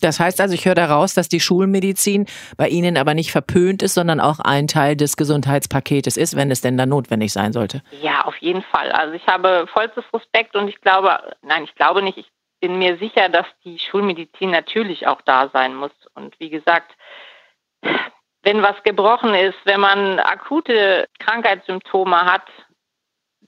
Das 0.00 0.20
heißt 0.20 0.40
also, 0.40 0.54
ich 0.54 0.66
höre 0.66 0.74
daraus, 0.74 1.14
dass 1.14 1.28
die 1.28 1.40
Schulmedizin 1.40 2.26
bei 2.56 2.68
Ihnen 2.68 2.98
aber 2.98 3.14
nicht 3.14 3.32
verpönt 3.32 3.82
ist, 3.82 3.94
sondern 3.94 4.20
auch 4.20 4.40
ein 4.40 4.66
Teil 4.66 4.94
des 4.94 5.16
Gesundheitspaketes 5.16 6.16
ist, 6.16 6.36
wenn 6.36 6.50
es 6.50 6.60
denn 6.60 6.76
dann 6.76 6.90
notwendig 6.90 7.32
sein 7.32 7.52
sollte. 7.52 7.82
Ja, 8.02 8.22
auf 8.24 8.36
jeden 8.38 8.62
Fall. 8.62 8.92
Also 8.92 9.14
ich 9.14 9.26
habe 9.26 9.66
vollstes 9.72 10.04
Respekt 10.12 10.54
und 10.54 10.68
ich 10.68 10.80
glaube, 10.80 11.18
nein, 11.42 11.64
ich 11.64 11.74
glaube 11.74 12.02
nicht, 12.02 12.18
ich 12.18 12.30
bin 12.60 12.78
mir 12.78 12.98
sicher, 12.98 13.28
dass 13.28 13.46
die 13.64 13.78
Schulmedizin 13.78 14.50
natürlich 14.50 15.06
auch 15.06 15.22
da 15.22 15.48
sein 15.52 15.74
muss. 15.74 15.92
Und 16.14 16.38
wie 16.40 16.50
gesagt, 16.50 16.94
wenn 18.42 18.62
was 18.62 18.82
gebrochen 18.82 19.34
ist, 19.34 19.58
wenn 19.64 19.80
man 19.80 20.18
akute 20.18 21.08
Krankheitssymptome 21.18 22.24
hat, 22.24 22.46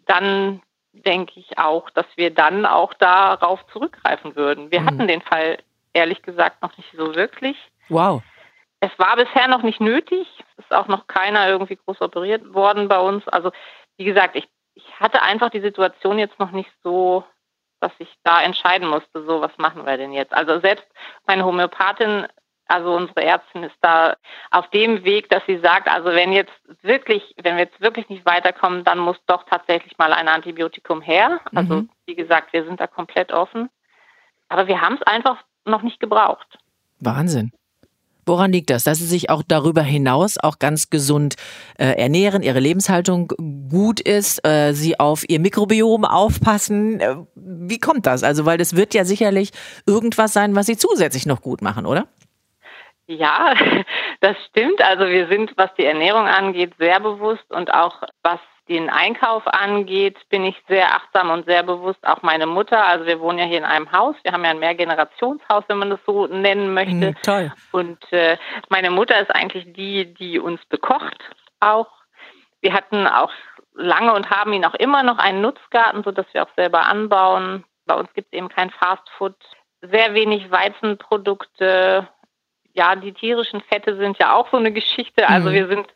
dann 0.06 0.62
denke 0.92 1.38
ich 1.38 1.58
auch, 1.58 1.90
dass 1.90 2.06
wir 2.16 2.32
dann 2.32 2.66
auch 2.66 2.94
darauf 2.94 3.64
zurückgreifen 3.72 4.36
würden. 4.36 4.70
Wir 4.70 4.80
mhm. 4.80 4.86
hatten 4.86 5.08
den 5.08 5.22
Fall 5.22 5.58
ehrlich 5.92 6.22
gesagt 6.22 6.62
noch 6.62 6.76
nicht 6.76 6.92
so 6.96 7.14
wirklich. 7.14 7.56
Wow. 7.88 8.22
Es 8.80 8.90
war 8.98 9.16
bisher 9.16 9.48
noch 9.48 9.62
nicht 9.62 9.80
nötig. 9.80 10.26
Es 10.56 10.64
ist 10.64 10.74
auch 10.74 10.86
noch 10.86 11.06
keiner 11.06 11.48
irgendwie 11.48 11.76
groß 11.76 12.00
operiert 12.00 12.54
worden 12.54 12.88
bei 12.88 12.98
uns. 12.98 13.26
Also 13.28 13.50
wie 13.96 14.04
gesagt, 14.04 14.36
ich, 14.36 14.48
ich 14.74 15.00
hatte 15.00 15.22
einfach 15.22 15.50
die 15.50 15.60
Situation 15.60 16.18
jetzt 16.18 16.38
noch 16.38 16.52
nicht 16.52 16.70
so, 16.84 17.24
dass 17.80 17.92
ich 17.98 18.12
da 18.24 18.42
entscheiden 18.42 18.88
musste, 18.88 19.24
so 19.24 19.40
was 19.40 19.56
machen 19.58 19.86
wir 19.86 19.96
denn 19.96 20.12
jetzt. 20.12 20.32
Also 20.32 20.60
selbst 20.60 20.86
meine 21.26 21.44
Homöopathin 21.44 22.26
also 22.68 22.94
unsere 22.94 23.24
Ärztin 23.24 23.62
ist 23.64 23.76
da 23.80 24.14
auf 24.50 24.68
dem 24.70 25.02
Weg, 25.04 25.30
dass 25.30 25.42
sie 25.46 25.58
sagt, 25.58 25.88
also 25.88 26.10
wenn 26.10 26.32
jetzt 26.32 26.52
wirklich, 26.82 27.34
wenn 27.42 27.56
wir 27.56 27.64
jetzt 27.64 27.80
wirklich 27.80 28.08
nicht 28.10 28.26
weiterkommen, 28.26 28.84
dann 28.84 28.98
muss 28.98 29.16
doch 29.26 29.44
tatsächlich 29.44 29.96
mal 29.96 30.12
ein 30.12 30.28
Antibiotikum 30.28 31.00
her. 31.00 31.40
Also 31.54 31.74
mhm. 31.74 31.90
wie 32.06 32.14
gesagt, 32.14 32.52
wir 32.52 32.64
sind 32.64 32.78
da 32.78 32.86
komplett 32.86 33.32
offen. 33.32 33.70
Aber 34.48 34.66
wir 34.66 34.80
haben 34.80 34.94
es 34.94 35.02
einfach 35.02 35.42
noch 35.64 35.82
nicht 35.82 35.98
gebraucht. 35.98 36.58
Wahnsinn. 37.00 37.52
Woran 38.26 38.52
liegt 38.52 38.68
das? 38.68 38.84
Dass 38.84 38.98
Sie 38.98 39.06
sich 39.06 39.30
auch 39.30 39.42
darüber 39.42 39.80
hinaus 39.80 40.36
auch 40.38 40.58
ganz 40.58 40.90
gesund 40.90 41.36
äh, 41.78 41.92
ernähren, 41.92 42.42
Ihre 42.42 42.60
Lebenshaltung 42.60 43.28
gut 43.70 44.00
ist, 44.00 44.46
äh, 44.46 44.74
Sie 44.74 45.00
auf 45.00 45.24
Ihr 45.26 45.40
Mikrobiom 45.40 46.04
aufpassen. 46.04 47.00
Äh, 47.00 47.16
wie 47.34 47.78
kommt 47.78 48.04
das? 48.04 48.22
Also, 48.22 48.44
weil 48.44 48.58
das 48.58 48.76
wird 48.76 48.92
ja 48.92 49.06
sicherlich 49.06 49.52
irgendwas 49.86 50.34
sein, 50.34 50.54
was 50.54 50.66
Sie 50.66 50.76
zusätzlich 50.76 51.24
noch 51.24 51.40
gut 51.40 51.62
machen, 51.62 51.86
oder? 51.86 52.06
Ja, 53.08 53.54
das 54.20 54.36
stimmt. 54.50 54.82
Also 54.82 55.06
wir 55.06 55.26
sind, 55.28 55.52
was 55.56 55.74
die 55.74 55.86
Ernährung 55.86 56.26
angeht, 56.26 56.74
sehr 56.78 57.00
bewusst 57.00 57.50
und 57.50 57.72
auch 57.72 58.02
was 58.22 58.38
den 58.68 58.90
Einkauf 58.90 59.46
angeht, 59.46 60.18
bin 60.28 60.44
ich 60.44 60.54
sehr 60.68 60.94
achtsam 60.94 61.30
und 61.30 61.46
sehr 61.46 61.62
bewusst. 61.62 62.06
Auch 62.06 62.20
meine 62.20 62.46
Mutter, 62.46 62.86
also 62.86 63.06
wir 63.06 63.18
wohnen 63.18 63.38
ja 63.38 63.46
hier 63.46 63.56
in 63.56 63.64
einem 63.64 63.90
Haus, 63.92 64.14
wir 64.22 64.32
haben 64.32 64.44
ja 64.44 64.50
ein 64.50 64.58
Mehrgenerationshaus, 64.58 65.64
wenn 65.68 65.78
man 65.78 65.88
das 65.88 66.00
so 66.06 66.26
nennen 66.26 66.74
möchte. 66.74 67.12
Mm, 67.12 67.16
toll. 67.22 67.52
Und 67.72 68.12
äh, 68.12 68.36
meine 68.68 68.90
Mutter 68.90 69.18
ist 69.18 69.34
eigentlich 69.34 69.72
die, 69.72 70.12
die 70.12 70.38
uns 70.38 70.64
bekocht 70.66 71.18
auch. 71.60 71.88
Wir 72.60 72.74
hatten 72.74 73.06
auch 73.06 73.32
lange 73.74 74.12
und 74.12 74.30
haben 74.30 74.52
ihn 74.52 74.66
auch 74.66 74.74
immer 74.74 75.02
noch 75.02 75.16
einen 75.18 75.40
Nutzgarten, 75.40 76.02
sodass 76.02 76.26
wir 76.32 76.42
auch 76.42 76.54
selber 76.56 76.84
anbauen. 76.84 77.64
Bei 77.86 77.94
uns 77.94 78.12
gibt 78.12 78.28
es 78.32 78.38
eben 78.38 78.50
kein 78.50 78.70
Fastfood, 78.70 79.36
sehr 79.80 80.12
wenig 80.12 80.50
Weizenprodukte, 80.50 82.06
ja, 82.78 82.94
die 82.94 83.12
tierischen 83.12 83.60
Fette 83.60 83.96
sind 83.96 84.18
ja 84.18 84.34
auch 84.34 84.48
so 84.50 84.56
eine 84.56 84.72
Geschichte. 84.72 85.28
Also 85.28 85.50
mhm. 85.50 85.54
wir 85.54 85.66
sind 85.66 85.88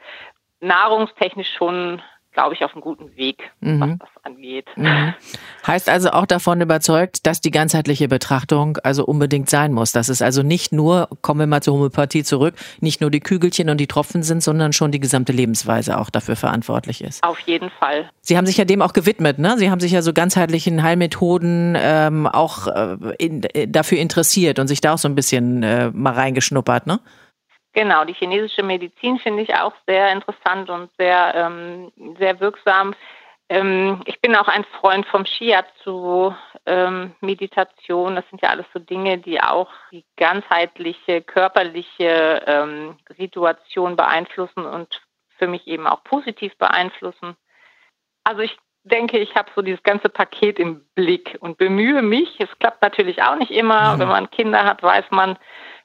nahrungstechnisch 0.61 1.55
schon 1.57 2.03
glaube 2.33 2.55
ich, 2.55 2.65
auf 2.65 2.73
einem 2.73 2.81
guten 2.81 3.15
Weg, 3.17 3.51
mhm. 3.61 3.81
was 3.81 3.91
das 3.99 4.25
angeht. 4.25 4.67
Mhm. 4.77 5.15
Heißt 5.67 5.89
also 5.89 6.11
auch 6.11 6.27
davon 6.27 6.61
überzeugt, 6.61 7.27
dass 7.27 7.41
die 7.41 7.51
ganzheitliche 7.51 8.09
Betrachtung 8.09 8.79
also 8.79 9.05
unbedingt 9.05 9.51
sein 9.51 9.73
muss. 9.73 9.93
Dass 9.93 10.09
es 10.09 10.23
also 10.23 10.43
nicht 10.43 10.73
nur, 10.73 11.09
kommen 11.21 11.41
wir 11.41 11.47
mal 11.47 11.63
zur 11.63 11.75
Homöopathie 11.75 12.25
zurück, 12.25 12.55
nicht 12.81 13.01
nur 13.01 13.11
die 13.11 13.21
Kügelchen 13.21 13.69
und 13.69 13.79
die 13.79 13.87
Tropfen 13.87 14.23
sind, 14.23 14.43
sondern 14.43 14.73
schon 14.73 14.93
die 14.93 15.01
gesamte 15.01 15.33
Lebensweise 15.33 15.99
auch 15.99 16.11
dafür 16.11 16.37
verantwortlich 16.37 17.03
ist. 17.03 17.23
Auf 17.23 17.39
jeden 17.41 17.71
Fall. 17.71 18.11
Sie 18.23 18.37
haben 18.37 18.47
sich 18.47 18.57
ja 18.57 18.65
dem 18.65 18.83
auch 18.83 18.93
gewidmet, 18.93 19.39
ne? 19.39 19.57
Sie 19.59 19.71
haben 19.71 19.81
sich 19.81 19.93
ja 19.93 20.03
so 20.03 20.13
ganzheitlichen 20.13 20.83
Heilmethoden 20.83 21.77
ähm, 21.79 22.27
auch 22.27 22.67
äh, 22.69 22.97
in, 23.19 23.43
äh, 23.43 23.69
dafür 23.69 23.99
interessiert 23.99 24.59
und 24.59 24.69
sich 24.69 24.81
da 24.81 24.95
auch 24.95 24.99
so 24.99 25.09
ein 25.09 25.15
bisschen 25.15 25.63
äh, 25.63 25.91
mal 25.91 26.15
reingeschnuppert, 26.15 26.87
ne? 26.87 27.01
Genau, 27.73 28.05
die 28.05 28.13
chinesische 28.13 28.63
Medizin 28.63 29.19
finde 29.19 29.43
ich 29.43 29.55
auch 29.55 29.73
sehr 29.87 30.13
interessant 30.13 30.69
und 30.69 30.91
sehr, 30.99 31.35
ähm, 31.35 31.93
sehr 32.19 32.39
wirksam. 32.41 32.95
Ähm, 33.49 34.03
ich 34.05 34.21
bin 34.21 34.37
auch 34.37 34.49
ein 34.49 34.65
Freund 34.65 35.07
vom 35.07 35.25
Shiatsu, 35.25 36.35
ähm, 36.67 37.15
Meditation. 37.21 38.17
Das 38.17 38.29
sind 38.31 38.43
ja 38.43 38.51
alles 38.51 38.67
so 38.73 38.79
Dinge, 38.79 39.19
die 39.19 39.43
auch 39.43 39.71
die 39.91 40.05
ganzheitliche 40.17 41.23
körperliche 41.23 42.43
ähm, 42.47 42.97
Situation 43.17 43.97
beeinflussen 43.97 44.65
und 44.67 45.03
für 45.39 45.47
mich 45.47 45.67
eben 45.67 45.87
auch 45.87 46.05
positiv 46.05 46.57
beeinflussen. 46.57 47.37
Also 48.25 48.43
ich 48.43 48.57
denke, 48.85 49.19
ich 49.19 49.35
habe 49.35 49.51
so 49.55 49.63
dieses 49.63 49.83
ganze 49.83 50.09
Paket 50.09 50.59
im 50.59 50.85
Blick 50.95 51.37
und 51.41 51.59
bemühe 51.59 52.03
mich. 52.03 52.39
Es 52.39 52.49
klappt 52.59 52.83
natürlich 52.83 53.23
auch 53.23 53.37
nicht 53.37 53.51
immer. 53.51 53.95
Mhm. 53.95 54.01
Wenn 54.01 54.09
man 54.09 54.31
Kinder 54.31 54.65
hat, 54.65 54.83
weiß 54.83 55.07
man, 55.11 55.39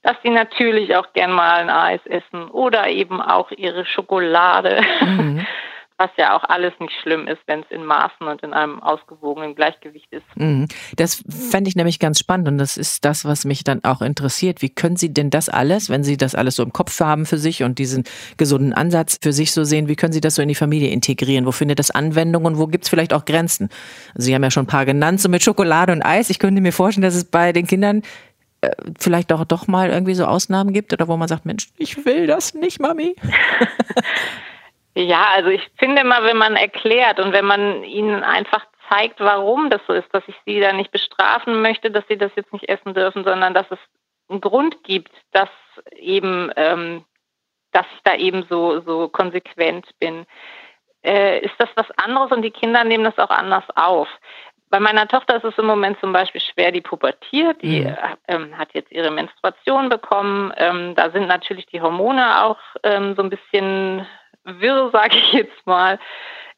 dass 0.03 0.15
sie 0.23 0.29
natürlich 0.29 0.95
auch 0.95 1.13
gern 1.13 1.31
mal 1.31 1.61
ein 1.61 1.69
Eis 1.69 2.01
essen 2.05 2.49
oder 2.49 2.87
eben 2.87 3.21
auch 3.21 3.51
ihre 3.51 3.85
Schokolade. 3.85 4.81
Mhm. 5.01 5.45
Was 5.99 6.11
ja 6.15 6.37
auch 6.37 6.43
alles 6.43 6.73
nicht 6.79 6.93
schlimm 7.01 7.27
ist, 7.27 7.39
wenn 7.47 7.61
es 7.61 7.71
in 7.71 7.83
Maßen 7.83 8.27
und 8.27 8.43
in 8.43 8.53
einem 8.53 8.83
ausgewogenen 8.83 9.55
Gleichgewicht 9.55 10.05
ist. 10.11 10.25
Mhm. 10.35 10.67
Das 10.95 11.23
fände 11.27 11.69
ich 11.69 11.75
nämlich 11.75 11.97
ganz 11.97 12.19
spannend 12.19 12.47
und 12.47 12.59
das 12.59 12.77
ist 12.77 13.03
das, 13.03 13.25
was 13.25 13.45
mich 13.45 13.63
dann 13.63 13.83
auch 13.83 14.03
interessiert. 14.03 14.61
Wie 14.61 14.69
können 14.69 14.95
Sie 14.95 15.11
denn 15.11 15.31
das 15.31 15.49
alles, 15.49 15.89
wenn 15.89 16.03
Sie 16.03 16.15
das 16.15 16.35
alles 16.35 16.57
so 16.57 16.61
im 16.61 16.71
Kopf 16.71 16.99
haben 16.99 17.25
für 17.25 17.39
sich 17.39 17.63
und 17.63 17.79
diesen 17.79 18.03
gesunden 18.37 18.73
Ansatz 18.73 19.17
für 19.19 19.33
sich 19.33 19.53
so 19.53 19.63
sehen, 19.63 19.87
wie 19.87 19.95
können 19.95 20.13
Sie 20.13 20.21
das 20.21 20.35
so 20.35 20.43
in 20.43 20.49
die 20.49 20.53
Familie 20.53 20.89
integrieren? 20.89 21.47
Wo 21.47 21.51
findet 21.51 21.79
das 21.79 21.89
Anwendung 21.89 22.45
und 22.45 22.59
wo 22.59 22.67
gibt 22.67 22.83
es 22.83 22.91
vielleicht 22.91 23.11
auch 23.11 23.25
Grenzen? 23.25 23.69
Sie 24.13 24.35
haben 24.35 24.43
ja 24.43 24.51
schon 24.51 24.65
ein 24.65 24.67
paar 24.67 24.85
genannt, 24.85 25.19
so 25.19 25.29
mit 25.29 25.41
Schokolade 25.41 25.93
und 25.93 26.03
Eis. 26.03 26.29
Ich 26.29 26.37
könnte 26.37 26.61
mir 26.61 26.73
vorstellen, 26.73 27.05
dass 27.05 27.15
es 27.15 27.25
bei 27.25 27.53
den 27.53 27.65
Kindern 27.65 28.03
vielleicht 28.99 29.31
auch 29.31 29.45
doch 29.45 29.67
mal 29.67 29.89
irgendwie 29.89 30.13
so 30.13 30.25
Ausnahmen 30.25 30.73
gibt 30.73 30.93
oder 30.93 31.07
wo 31.07 31.17
man 31.17 31.27
sagt, 31.27 31.45
Mensch, 31.45 31.69
ich 31.77 32.05
will 32.05 32.27
das 32.27 32.53
nicht, 32.53 32.79
Mami? 32.79 33.15
ja, 34.95 35.27
also 35.35 35.49
ich 35.49 35.67
finde 35.77 36.03
mal, 36.03 36.23
wenn 36.23 36.37
man 36.37 36.55
erklärt 36.55 37.19
und 37.19 37.33
wenn 37.33 37.45
man 37.45 37.83
ihnen 37.83 38.23
einfach 38.23 38.65
zeigt, 38.89 39.19
warum 39.19 39.69
das 39.69 39.81
so 39.87 39.93
ist, 39.93 40.07
dass 40.13 40.23
ich 40.27 40.35
sie 40.45 40.59
da 40.59 40.73
nicht 40.73 40.91
bestrafen 40.91 41.61
möchte, 41.61 41.91
dass 41.91 42.07
sie 42.07 42.17
das 42.17 42.31
jetzt 42.35 42.53
nicht 42.53 42.69
essen 42.69 42.93
dürfen, 42.93 43.23
sondern 43.23 43.53
dass 43.53 43.67
es 43.69 43.79
einen 44.29 44.41
Grund 44.41 44.83
gibt, 44.83 45.11
dass 45.31 45.49
eben, 45.95 46.51
ähm, 46.55 47.05
dass 47.71 47.85
ich 47.95 48.01
da 48.03 48.15
eben 48.15 48.45
so, 48.49 48.81
so 48.81 49.09
konsequent 49.09 49.87
bin, 49.99 50.25
äh, 51.03 51.39
ist 51.39 51.55
das 51.57 51.69
was 51.75 51.89
anderes 51.97 52.31
und 52.31 52.41
die 52.41 52.51
Kinder 52.51 52.83
nehmen 52.83 53.03
das 53.03 53.17
auch 53.17 53.29
anders 53.29 53.63
auf. 53.75 54.07
Bei 54.69 54.79
meiner 54.79 55.07
Tochter 55.07 55.37
ist 55.37 55.45
es 55.45 55.57
im 55.57 55.65
Moment 55.65 55.99
zum 55.99 56.11
Beispiel 56.11 56.41
schwer, 56.41 56.71
die 56.71 56.81
pubertiert, 56.81 57.61
die 57.61 57.81
mhm. 57.81 57.95
ähm, 58.27 58.57
hat 58.57 58.73
jetzt 58.73 58.91
ihre 58.91 59.11
Menstruation 59.11 59.89
bekommen. 59.89 60.51
Ähm, 60.57 60.93
da 60.95 61.09
sind 61.11 61.27
natürlich 61.27 61.65
die 61.67 61.81
Hormone 61.81 62.43
auch 62.43 62.59
ähm, 62.83 63.15
so 63.15 63.23
ein 63.23 63.29
bisschen 63.29 64.05
wirr, 64.43 64.89
sage 64.93 65.17
ich 65.17 65.33
jetzt 65.33 65.65
mal. 65.65 65.99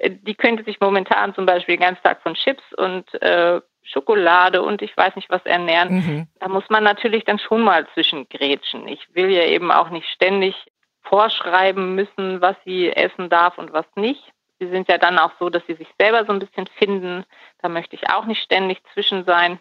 Die 0.01 0.36
könnte 0.36 0.63
sich 0.63 0.80
momentan 0.80 1.36
zum 1.36 1.46
Beispiel 1.46 1.75
den 1.75 1.84
ganzen 1.84 2.04
Tag 2.04 2.22
von 2.22 2.34
Chips 2.34 2.63
und 2.78 3.13
äh, 3.22 3.62
Schokolade 3.84 4.62
und 4.62 4.82
ich 4.82 4.96
weiß 4.96 5.16
nicht 5.16 5.30
was 5.30 5.46
ernähren. 5.46 5.96
Mhm. 5.96 6.28
Da 6.39 6.48
muss 6.48 6.63
man 6.70 6.84
natürlich 6.84 7.25
dann 7.25 7.39
schon 7.39 7.62
mal 7.62 7.88
zwischengrätschen. 7.94 8.88
Ich 8.88 9.13
will 9.13 9.30
ja 9.30 9.44
eben 9.44 9.72
auch 9.72 9.89
nicht 9.89 10.08
ständig 10.10 10.56
vorschreiben 11.01 11.96
müssen, 11.96 12.42
was 12.42 12.56
sie 12.66 12.92
essen 12.92 13.30
darf 13.30 13.58
und 13.58 13.74
was 13.74 13.86
nicht. 13.96 14.24
Sie 14.60 14.68
sind 14.68 14.89
ja 14.89 14.98
dann 14.98 15.18
auch 15.18 15.32
so, 15.39 15.50
dass 15.50 15.66
sie 15.68 15.75
sich 15.75 15.88
selber 15.98 16.25
so 16.25 16.34
ein 16.34 16.39
bisschen 16.39 16.68
finden. 16.68 17.25
Da 17.62 17.70
möchte 17.70 17.96
ich 17.96 18.10
auch 18.10 18.25
nicht 18.25 18.44
ständig 18.44 18.82
zwischen 18.94 19.25
sein. 19.25 19.60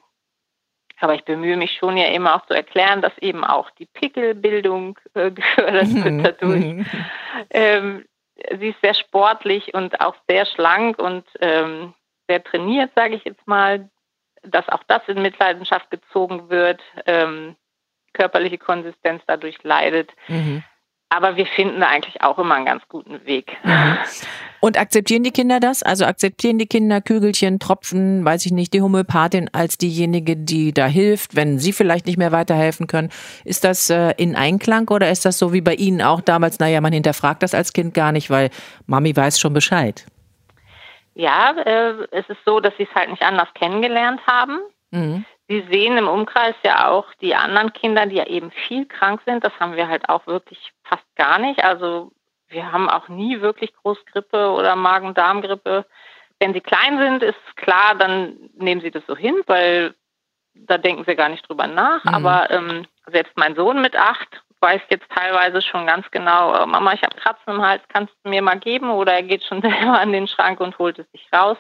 Aber 1.00 1.14
ich 1.14 1.25
bemühe 1.25 1.57
mich 1.57 1.76
schon 1.76 1.97
ja 1.97 2.07
immer 2.07 2.35
auch 2.35 2.47
zu 2.47 2.55
erklären, 2.55 3.02
dass 3.02 3.17
eben 3.19 3.45
auch 3.45 3.71
die 3.71 3.87
Pickelbildung 3.87 4.99
äh, 5.14 5.31
gefördert 5.31 5.95
wird 5.95 6.14
mhm. 6.14 6.23
dadurch. 6.23 6.64
Mhm. 6.64 6.87
ähm, 7.50 8.05
sie 8.59 8.69
ist 8.69 8.81
sehr 8.83 8.95
sportlich 8.95 9.75
und 9.75 10.00
auch 10.00 10.17
sehr 10.28 10.47
schlank 10.47 10.99
und 10.99 11.25
ähm, 11.40 11.95
sehr 12.28 12.43
trainiert, 12.43 12.90
sage 12.95 13.14
ich 13.14 13.25
jetzt 13.25 13.47
mal, 13.47 13.88
dass 14.43 14.69
auch 14.69 14.83
das 14.87 15.02
in 15.09 15.23
Mitleidenschaft 15.23 15.90
gezogen 15.90 16.50
wird, 16.50 16.81
ähm, 17.07 17.57
körperliche 18.12 18.59
Konsistenz 18.59 19.23
dadurch 19.26 19.62
leidet. 19.62 20.12
Mhm. 20.28 20.62
Aber 21.10 21.36
wir 21.36 21.46
finden 21.46 21.80
da 21.80 21.88
eigentlich 21.88 22.20
auch 22.22 22.38
immer 22.38 22.54
einen 22.54 22.66
ganz 22.66 22.82
guten 22.88 23.24
Weg. 23.24 23.56
Mhm. 23.64 23.98
Und 24.60 24.78
akzeptieren 24.78 25.22
die 25.22 25.30
Kinder 25.30 25.60
das? 25.60 25.82
Also 25.82 26.04
akzeptieren 26.04 26.58
die 26.58 26.66
Kinder 26.66 27.00
Kügelchen, 27.00 27.58
Tropfen, 27.60 28.24
weiß 28.24 28.44
ich 28.44 28.52
nicht, 28.52 28.74
die 28.74 28.82
Homöopathin 28.82 29.48
als 29.52 29.78
diejenige, 29.78 30.36
die 30.36 30.72
da 30.74 30.86
hilft, 30.86 31.36
wenn 31.36 31.58
sie 31.58 31.72
vielleicht 31.72 32.06
nicht 32.06 32.18
mehr 32.18 32.32
weiterhelfen 32.32 32.88
können? 32.88 33.10
Ist 33.44 33.64
das 33.64 33.88
äh, 33.88 34.12
in 34.16 34.36
Einklang 34.36 34.88
oder 34.88 35.10
ist 35.10 35.24
das 35.24 35.38
so 35.38 35.52
wie 35.52 35.60
bei 35.60 35.74
Ihnen 35.74 36.02
auch 36.02 36.20
damals, 36.20 36.58
naja, 36.58 36.80
man 36.80 36.92
hinterfragt 36.92 37.42
das 37.42 37.54
als 37.54 37.72
Kind 37.72 37.94
gar 37.94 38.12
nicht, 38.12 38.30
weil 38.30 38.50
Mami 38.86 39.16
weiß 39.16 39.38
schon 39.38 39.54
Bescheid? 39.54 40.04
Ja, 41.14 41.52
äh, 41.64 42.06
es 42.10 42.28
ist 42.28 42.38
so, 42.44 42.60
dass 42.60 42.74
sie 42.76 42.84
es 42.84 42.94
halt 42.94 43.10
nicht 43.10 43.22
anders 43.22 43.48
kennengelernt 43.54 44.20
haben. 44.26 44.58
Mhm. 44.90 45.24
Sie 45.49 45.67
sehen 45.71 45.97
im 45.97 46.09
Umkreis 46.09 46.55
ja 46.62 46.88
auch 46.88 47.07
die 47.23 47.35
anderen 47.35 47.73
Kinder, 47.73 48.05
die 48.05 48.17
ja 48.17 48.26
eben 48.26 48.50
viel 48.50 48.85
krank 48.85 49.23
sind. 49.25 49.43
Das 49.43 49.59
haben 49.59 49.76
wir 49.76 49.88
halt 49.88 50.09
auch 50.11 50.26
wirklich 50.26 50.73
fast 50.85 51.05
gar 51.17 51.38
nicht. 51.38 51.64
Also 51.64 52.12
wir 52.49 52.71
haben 52.71 52.88
auch 52.90 53.09
nie 53.09 53.40
wirklich 53.40 53.73
Großgrippe 53.75 54.50
oder 54.50 54.76
Magen-Darm-Grippe. 54.76 55.87
Wenn 56.38 56.52
sie 56.52 56.61
klein 56.61 56.99
sind, 56.99 57.23
ist 57.23 57.57
klar, 57.57 57.95
dann 57.95 58.50
nehmen 58.57 58.83
sie 58.83 58.90
das 58.90 59.02
so 59.07 59.17
hin, 59.17 59.43
weil 59.47 59.95
da 60.55 60.76
denken 60.76 61.05
sie 61.07 61.17
gar 61.17 61.31
nicht 61.31 61.49
drüber 61.49 61.67
nach. 61.67 62.05
Mhm. 62.05 62.14
Aber 62.14 62.50
ähm, 62.50 62.87
selbst 63.07 63.33
mein 63.37 63.57
Sohn 63.57 63.81
mit 63.81 63.97
acht 63.97 64.43
weiß 64.61 64.83
jetzt 64.90 65.09
teilweise 65.11 65.62
schon 65.62 65.87
ganz 65.87 66.11
genau, 66.11 66.62
oh, 66.62 66.67
Mama, 66.67 66.93
ich 66.93 67.02
habe 67.02 67.17
Kratzen 67.17 67.55
im 67.55 67.62
Hals, 67.62 67.83
kannst 67.88 68.12
du 68.23 68.28
mir 68.28 68.43
mal 68.43 68.59
geben? 68.59 68.90
Oder 68.90 69.14
er 69.14 69.23
geht 69.23 69.45
schon 69.45 69.62
selber 69.62 69.99
an 69.99 70.12
den 70.12 70.28
Schrank 70.28 70.61
und 70.61 70.78
holt 70.78 70.99
es 70.99 71.11
sich 71.12 71.26
raus 71.33 71.57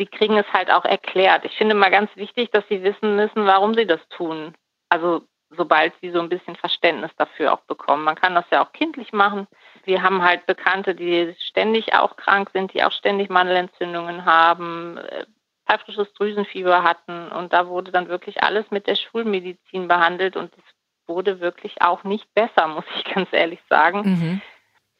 sie 0.00 0.06
kriegen 0.06 0.38
es 0.38 0.50
halt 0.50 0.70
auch 0.70 0.86
erklärt. 0.86 1.44
Ich 1.44 1.56
finde 1.58 1.74
mal 1.74 1.90
ganz 1.90 2.10
wichtig, 2.16 2.50
dass 2.50 2.66
sie 2.68 2.82
wissen 2.82 3.16
müssen, 3.16 3.44
warum 3.44 3.74
sie 3.74 3.86
das 3.86 4.00
tun. 4.08 4.54
Also 4.88 5.22
sobald 5.50 5.92
sie 6.00 6.10
so 6.10 6.20
ein 6.20 6.30
bisschen 6.30 6.56
Verständnis 6.56 7.10
dafür 7.18 7.52
auch 7.52 7.60
bekommen. 7.60 8.04
Man 8.04 8.14
kann 8.14 8.34
das 8.34 8.46
ja 8.50 8.64
auch 8.64 8.72
kindlich 8.72 9.12
machen. 9.12 9.46
Wir 9.84 10.02
haben 10.02 10.22
halt 10.22 10.46
Bekannte, 10.46 10.94
die 10.94 11.34
ständig 11.40 11.92
auch 11.92 12.16
krank 12.16 12.50
sind, 12.54 12.72
die 12.72 12.82
auch 12.82 12.92
ständig 12.92 13.28
Mandelentzündungen 13.28 14.24
haben, 14.24 14.96
äh, 14.96 15.26
pfeifrisches 15.66 16.10
Drüsenfieber 16.14 16.82
hatten 16.82 17.28
und 17.28 17.52
da 17.52 17.68
wurde 17.68 17.92
dann 17.92 18.08
wirklich 18.08 18.42
alles 18.42 18.70
mit 18.70 18.86
der 18.86 18.96
Schulmedizin 18.96 19.86
behandelt 19.86 20.36
und 20.36 20.52
es 20.56 20.64
wurde 21.06 21.40
wirklich 21.40 21.82
auch 21.82 22.04
nicht 22.04 22.32
besser, 22.32 22.68
muss 22.68 22.84
ich 22.96 23.04
ganz 23.04 23.28
ehrlich 23.32 23.60
sagen. 23.68 24.02
Mhm. 24.02 24.40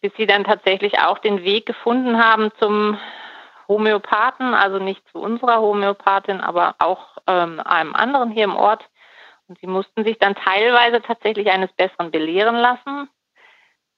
Bis 0.02 0.12
sie 0.16 0.26
dann 0.26 0.45
tatsächlich 0.45 0.99
auch 0.99 1.19
den 1.19 1.42
Weg 1.42 1.66
gefunden 1.66 2.23
haben 2.23 2.50
zum 2.59 2.99
Homöopathen, 3.71 4.53
also 4.53 4.81
nicht 4.81 5.00
zu 5.12 5.19
unserer 5.19 5.61
Homöopathin, 5.61 6.41
aber 6.41 6.75
auch 6.81 7.19
ähm, 7.29 7.61
einem 7.61 7.95
anderen 7.95 8.33
hier 8.33 8.45
im 8.45 8.57
Ort. 8.57 8.85
Und 9.47 9.61
sie 9.61 9.69
mussten 9.69 10.05
sich 10.05 10.19
dann 10.19 10.35
teilweise 10.35 11.00
tatsächlich 11.00 11.50
eines 11.50 11.73
Besseren 11.73 12.11
belehren 12.11 12.57
lassen 12.57 13.09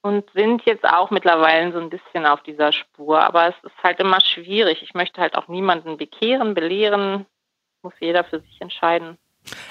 und 0.02 0.30
sind 0.32 0.62
jetzt 0.66 0.84
auch 0.84 1.10
mittlerweile 1.10 1.72
so 1.72 1.78
ein 1.78 1.88
bisschen 1.88 2.26
auf 2.26 2.42
dieser 2.42 2.72
Spur. 2.72 3.22
Aber 3.22 3.48
es 3.48 3.54
ist 3.64 3.82
halt 3.82 3.98
immer 3.98 4.20
schwierig. 4.20 4.82
Ich 4.82 4.92
möchte 4.92 5.20
halt 5.22 5.36
auch 5.36 5.48
niemanden 5.48 5.96
bekehren, 5.96 6.52
belehren. 6.52 7.24
Muss 7.82 7.94
jeder 7.98 8.24
für 8.24 8.40
sich 8.40 8.60
entscheiden. 8.60 9.16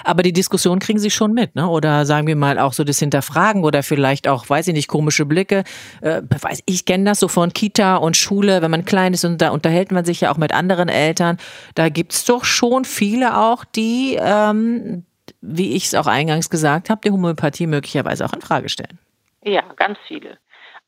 Aber 0.04 0.22
die 0.22 0.32
Diskussion 0.32 0.78
kriegen 0.78 0.98
Sie 0.98 1.10
schon 1.10 1.32
mit, 1.32 1.54
ne? 1.54 1.68
Oder 1.68 2.04
sagen 2.04 2.26
wir 2.26 2.36
mal 2.36 2.58
auch 2.58 2.72
so 2.72 2.84
das 2.84 2.98
Hinterfragen 2.98 3.64
oder 3.64 3.82
vielleicht 3.82 4.28
auch, 4.28 4.48
weiß 4.48 4.68
ich 4.68 4.74
nicht, 4.74 4.88
komische 4.88 5.26
Blicke. 5.26 5.64
Äh, 6.00 6.22
weiß, 6.22 6.62
ich 6.66 6.84
kenne 6.84 7.04
das 7.04 7.20
so 7.20 7.28
von 7.28 7.52
Kita 7.52 7.96
und 7.96 8.16
Schule, 8.16 8.62
wenn 8.62 8.70
man 8.70 8.84
klein 8.84 9.14
ist 9.14 9.24
und 9.24 9.40
da 9.40 9.50
unterhält 9.50 9.92
man 9.92 10.04
sich 10.04 10.20
ja 10.22 10.32
auch 10.32 10.36
mit 10.36 10.52
anderen 10.52 10.88
Eltern. 10.88 11.38
Da 11.74 11.88
gibt's 11.88 12.24
doch 12.24 12.44
schon 12.44 12.84
viele 12.84 13.38
auch, 13.38 13.64
die, 13.64 14.18
ähm, 14.20 15.04
wie 15.40 15.74
ich 15.74 15.86
es 15.86 15.94
auch 15.94 16.06
eingangs 16.06 16.50
gesagt 16.50 16.90
habe, 16.90 17.00
die 17.04 17.10
Homöopathie 17.10 17.66
möglicherweise 17.66 18.24
auch 18.24 18.32
in 18.32 18.40
Frage 18.40 18.68
stellen. 18.68 18.98
Ja, 19.44 19.62
ganz 19.76 19.98
viele. 20.06 20.38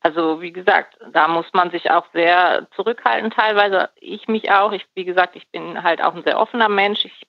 Also 0.01 0.39
wie 0.39 0.51
gesagt, 0.51 0.97
da 1.13 1.27
muss 1.27 1.47
man 1.53 1.71
sich 1.71 1.89
auch 1.89 2.05
sehr 2.13 2.67
zurückhalten 2.75 3.31
teilweise. 3.31 3.89
Ich 3.95 4.27
mich 4.27 4.51
auch. 4.51 4.71
Ich, 4.71 4.85
wie 4.93 5.03
gesagt, 5.03 5.35
ich 5.35 5.47
bin 5.47 5.81
halt 5.81 5.99
auch 5.99 6.13
ein 6.13 6.23
sehr 6.23 6.39
offener 6.39 6.69
Mensch. 6.69 7.05
Ich 7.05 7.25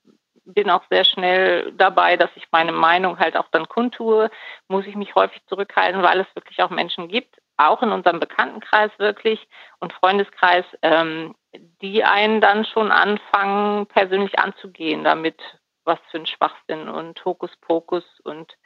bin 0.46 0.70
auch 0.70 0.82
sehr 0.88 1.04
schnell 1.04 1.72
dabei, 1.72 2.16
dass 2.16 2.30
ich 2.36 2.44
meine 2.52 2.72
Meinung 2.72 3.18
halt 3.18 3.36
auch 3.36 3.48
dann 3.50 3.68
kundtue, 3.68 4.30
muss 4.68 4.86
ich 4.86 4.94
mich 4.94 5.14
häufig 5.14 5.42
zurückhalten, 5.46 6.02
weil 6.02 6.20
es 6.20 6.34
wirklich 6.34 6.62
auch 6.62 6.70
Menschen 6.70 7.08
gibt, 7.08 7.36
auch 7.56 7.82
in 7.82 7.90
unserem 7.90 8.20
Bekanntenkreis 8.20 8.90
wirklich 8.98 9.46
und 9.80 9.92
Freundeskreis, 9.92 10.64
ähm, 10.82 11.34
die 11.82 12.04
einen 12.04 12.40
dann 12.40 12.64
schon 12.64 12.92
anfangen, 12.92 13.86
persönlich 13.86 14.38
anzugehen, 14.38 15.04
damit 15.04 15.40
was 15.84 15.98
für 16.10 16.18
ein 16.18 16.26
Schwachsinn 16.26 16.88
und 16.88 17.24
Hokuspokus 17.24 18.04
und 18.24 18.56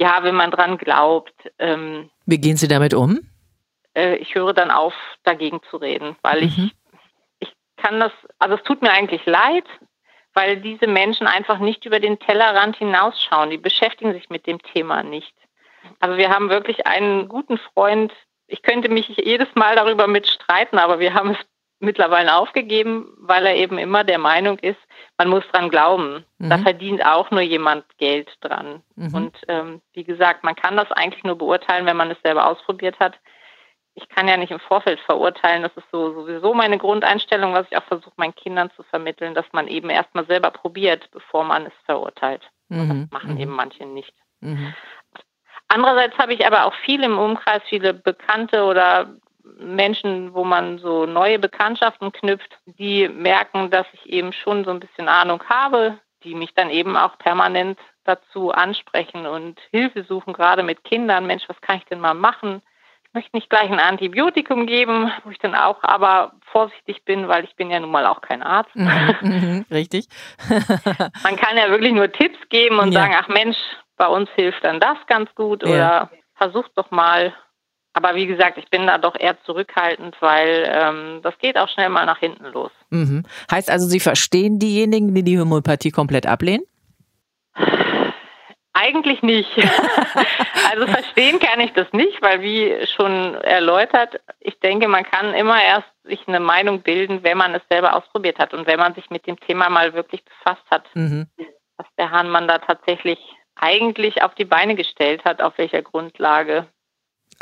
ja, 0.00 0.22
wenn 0.22 0.34
man 0.34 0.50
dran 0.50 0.78
glaubt. 0.78 1.34
Ähm, 1.58 2.10
Wie 2.26 2.38
gehen 2.38 2.56
Sie 2.56 2.68
damit 2.68 2.94
um? 2.94 3.20
Äh, 3.94 4.16
ich 4.16 4.34
höre 4.34 4.54
dann 4.54 4.70
auf, 4.70 4.94
dagegen 5.22 5.60
zu 5.70 5.76
reden, 5.76 6.16
weil 6.22 6.40
mhm. 6.40 6.46
ich, 6.46 6.74
ich 7.40 7.52
kann 7.76 8.00
das, 8.00 8.12
also 8.38 8.56
es 8.56 8.62
tut 8.62 8.82
mir 8.82 8.90
eigentlich 8.90 9.24
leid, 9.26 9.66
weil 10.34 10.58
diese 10.58 10.86
Menschen 10.86 11.26
einfach 11.26 11.58
nicht 11.58 11.84
über 11.84 12.00
den 12.00 12.18
Tellerrand 12.18 12.76
hinausschauen. 12.76 13.50
Die 13.50 13.58
beschäftigen 13.58 14.12
sich 14.12 14.30
mit 14.30 14.46
dem 14.46 14.60
Thema 14.62 15.02
nicht. 15.02 15.34
Also 15.98 16.16
wir 16.16 16.30
haben 16.30 16.50
wirklich 16.50 16.86
einen 16.86 17.28
guten 17.28 17.58
Freund. 17.58 18.12
Ich 18.46 18.62
könnte 18.62 18.88
mich 18.88 19.08
jedes 19.08 19.48
Mal 19.54 19.76
darüber 19.76 20.06
mitstreiten, 20.06 20.78
aber 20.78 20.98
wir 20.98 21.14
haben 21.14 21.30
es 21.30 21.38
mittlerweile 21.80 22.36
aufgegeben, 22.36 23.12
weil 23.18 23.46
er 23.46 23.56
eben 23.56 23.78
immer 23.78 24.04
der 24.04 24.18
Meinung 24.18 24.58
ist, 24.58 24.78
man 25.16 25.28
muss 25.28 25.44
dran 25.50 25.70
glauben. 25.70 26.24
Mhm. 26.38 26.50
Da 26.50 26.58
verdient 26.58 27.04
auch 27.04 27.30
nur 27.30 27.40
jemand 27.40 27.84
Geld 27.98 28.30
dran. 28.42 28.82
Mhm. 28.96 29.14
Und 29.14 29.36
ähm, 29.48 29.80
wie 29.94 30.04
gesagt, 30.04 30.44
man 30.44 30.54
kann 30.54 30.76
das 30.76 30.92
eigentlich 30.92 31.24
nur 31.24 31.38
beurteilen, 31.38 31.86
wenn 31.86 31.96
man 31.96 32.10
es 32.10 32.20
selber 32.22 32.46
ausprobiert 32.46 33.00
hat. 33.00 33.18
Ich 33.94 34.08
kann 34.08 34.28
ja 34.28 34.36
nicht 34.36 34.52
im 34.52 34.60
Vorfeld 34.60 35.00
verurteilen. 35.00 35.62
Das 35.62 35.76
ist 35.76 35.90
so 35.90 36.12
sowieso 36.12 36.54
meine 36.54 36.78
Grundeinstellung, 36.78 37.52
was 37.52 37.66
ich 37.70 37.76
auch 37.76 37.84
versuche, 37.84 38.12
meinen 38.16 38.34
Kindern 38.34 38.70
zu 38.76 38.82
vermitteln, 38.84 39.34
dass 39.34 39.46
man 39.52 39.68
eben 39.68 39.90
erstmal 39.90 40.26
selber 40.26 40.50
probiert, 40.50 41.10
bevor 41.10 41.44
man 41.44 41.66
es 41.66 41.72
verurteilt. 41.84 42.48
Mhm. 42.68 43.08
Das 43.10 43.20
machen 43.20 43.34
mhm. 43.34 43.40
eben 43.40 43.52
manche 43.52 43.84
nicht. 43.84 44.14
Mhm. 44.40 44.74
Andererseits 45.68 46.18
habe 46.18 46.34
ich 46.34 46.46
aber 46.46 46.66
auch 46.66 46.74
viele 46.84 47.06
im 47.06 47.18
Umkreis, 47.18 47.62
viele 47.68 47.94
Bekannte 47.94 48.64
oder 48.64 49.14
Menschen, 49.58 50.34
wo 50.34 50.44
man 50.44 50.78
so 50.78 51.06
neue 51.06 51.38
Bekanntschaften 51.38 52.12
knüpft, 52.12 52.58
die 52.66 53.08
merken, 53.08 53.70
dass 53.70 53.86
ich 53.92 54.06
eben 54.06 54.32
schon 54.32 54.64
so 54.64 54.70
ein 54.70 54.80
bisschen 54.80 55.08
Ahnung 55.08 55.42
habe, 55.48 55.98
die 56.24 56.34
mich 56.34 56.54
dann 56.54 56.70
eben 56.70 56.96
auch 56.96 57.18
permanent 57.18 57.78
dazu 58.04 58.50
ansprechen 58.50 59.26
und 59.26 59.60
Hilfe 59.70 60.04
suchen, 60.04 60.32
gerade 60.32 60.62
mit 60.62 60.84
Kindern. 60.84 61.26
Mensch, 61.26 61.44
was 61.48 61.60
kann 61.60 61.78
ich 61.78 61.84
denn 61.84 62.00
mal 62.00 62.14
machen? 62.14 62.62
Ich 63.10 63.14
möchte 63.14 63.36
nicht 63.36 63.50
gleich 63.50 63.68
ein 63.68 63.80
Antibiotikum 63.80 64.66
geben, 64.66 65.10
wo 65.24 65.30
ich 65.30 65.38
dann 65.38 65.56
auch 65.56 65.82
aber 65.82 66.34
vorsichtig 66.52 67.04
bin, 67.04 67.26
weil 67.26 67.42
ich 67.42 67.56
bin 67.56 67.68
ja 67.68 67.80
nun 67.80 67.90
mal 67.90 68.06
auch 68.06 68.20
kein 68.20 68.40
Arzt. 68.40 68.70
Mhm, 68.76 69.16
mhm 69.20 69.66
richtig. 69.72 70.06
man 71.24 71.34
kann 71.34 71.56
ja 71.56 71.70
wirklich 71.70 71.92
nur 71.92 72.12
Tipps 72.12 72.38
geben 72.50 72.78
und 72.78 72.92
ja. 72.92 73.00
sagen, 73.00 73.16
ach 73.18 73.26
Mensch, 73.26 73.56
bei 73.96 74.06
uns 74.06 74.30
hilft 74.36 74.62
dann 74.62 74.78
das 74.78 74.96
ganz 75.08 75.28
gut 75.34 75.64
oder 75.64 75.76
ja. 75.76 76.10
versucht 76.36 76.70
doch 76.76 76.92
mal 76.92 77.34
aber 77.92 78.14
wie 78.14 78.28
gesagt, 78.28 78.56
ich 78.56 78.70
bin 78.70 78.86
da 78.86 78.98
doch 78.98 79.18
eher 79.18 79.36
zurückhaltend, 79.42 80.16
weil 80.20 80.70
ähm, 80.72 81.20
das 81.22 81.36
geht 81.38 81.58
auch 81.58 81.68
schnell 81.68 81.88
mal 81.88 82.06
nach 82.06 82.18
hinten 82.18 82.44
los. 82.46 82.70
Mhm. 82.90 83.24
Heißt 83.50 83.68
also, 83.68 83.88
Sie 83.88 83.98
verstehen 83.98 84.60
diejenigen, 84.60 85.12
die 85.12 85.24
die 85.24 85.40
Homöopathie 85.40 85.90
komplett 85.90 86.24
ablehnen? 86.26 86.62
Eigentlich 88.82 89.22
nicht. 89.22 89.50
also 90.70 90.86
verstehen 90.86 91.38
kann 91.38 91.60
ich 91.60 91.72
das 91.74 91.92
nicht, 91.92 92.22
weil 92.22 92.40
wie 92.40 92.86
schon 92.86 93.34
erläutert, 93.34 94.20
ich 94.38 94.58
denke, 94.60 94.88
man 94.88 95.04
kann 95.04 95.34
immer 95.34 95.62
erst 95.62 95.88
sich 96.04 96.26
eine 96.26 96.40
Meinung 96.40 96.80
bilden, 96.80 97.22
wenn 97.22 97.36
man 97.36 97.54
es 97.54 97.62
selber 97.70 97.94
ausprobiert 97.94 98.38
hat 98.38 98.54
und 98.54 98.66
wenn 98.66 98.78
man 98.78 98.94
sich 98.94 99.10
mit 99.10 99.26
dem 99.26 99.38
Thema 99.38 99.68
mal 99.68 99.92
wirklich 99.92 100.24
befasst 100.24 100.64
hat, 100.70 100.84
mhm. 100.94 101.26
was 101.76 101.86
der 101.98 102.10
Hahnmann 102.10 102.48
da 102.48 102.56
tatsächlich 102.58 103.18
eigentlich 103.54 104.22
auf 104.22 104.34
die 104.34 104.46
Beine 104.46 104.74
gestellt 104.76 105.26
hat, 105.26 105.42
auf 105.42 105.58
welcher 105.58 105.82
Grundlage. 105.82 106.66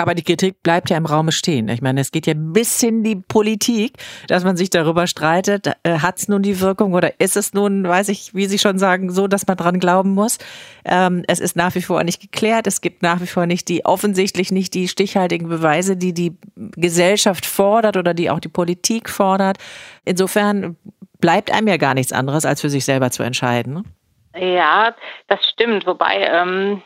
Aber 0.00 0.14
die 0.14 0.23
Kritik 0.23 0.62
bleibt 0.62 0.90
ja 0.90 0.97
im 0.97 1.07
Raume 1.07 1.33
stehen. 1.33 1.69
Ich 1.69 1.83
meine, 1.83 2.00
es 2.00 2.12
geht 2.12 2.28
ja 2.28 2.35
bis 2.37 2.81
in 2.85 3.02
die 3.02 3.17
Politik, 3.17 3.95
dass 4.28 4.45
man 4.45 4.57
sich 4.57 4.71
darüber 4.71 5.09
streitet, 5.09 5.73
äh, 5.83 5.99
hat 5.99 6.19
es 6.19 6.28
nun 6.28 6.40
die 6.40 6.61
Wirkung 6.61 6.95
oder 6.95 7.19
ist 7.21 7.37
es 7.37 7.52
nun, 7.52 7.83
weiß 7.83 8.09
ich, 8.11 8.33
wie 8.33 8.47
Sie 8.47 8.61
schon 8.61 8.78
sagen, 8.78 9.11
so, 9.11 9.26
dass 9.26 9.49
man 9.49 9.57
dran 9.57 9.81
glauben 9.81 10.14
muss. 10.14 10.38
Ähm, 10.85 11.25
es 11.26 11.40
ist 11.40 11.57
nach 11.57 11.75
wie 11.75 11.83
vor 11.83 12.05
nicht 12.05 12.21
geklärt. 12.21 12.69
Es 12.69 12.81
gibt 12.81 13.02
nach 13.02 13.21
wie 13.21 13.26
vor 13.26 13.47
nicht 13.47 13.69
die, 13.69 13.85
offensichtlich 13.85 14.52
nicht 14.52 14.73
die 14.75 14.87
stichhaltigen 14.87 15.49
Beweise, 15.49 15.97
die 15.97 16.14
die 16.14 16.38
Gesellschaft 16.55 17.45
fordert 17.45 17.97
oder 17.97 18.14
die 18.14 18.31
auch 18.31 18.38
die 18.38 18.49
Politik 18.49 19.11
fordert. 19.11 19.59
Insofern 20.05 20.76
bleibt 21.19 21.52
einem 21.52 21.67
ja 21.67 21.76
gar 21.76 21.95
nichts 21.95 22.13
anderes, 22.13 22.45
als 22.45 22.61
für 22.61 22.71
sich 22.71 22.84
selber 22.84 23.11
zu 23.11 23.25
entscheiden. 23.25 23.75
Ne? 23.75 24.54
Ja, 24.54 24.95
das 25.26 25.45
stimmt. 25.45 25.87
Wobei, 25.89 26.21
ähm 26.21 26.82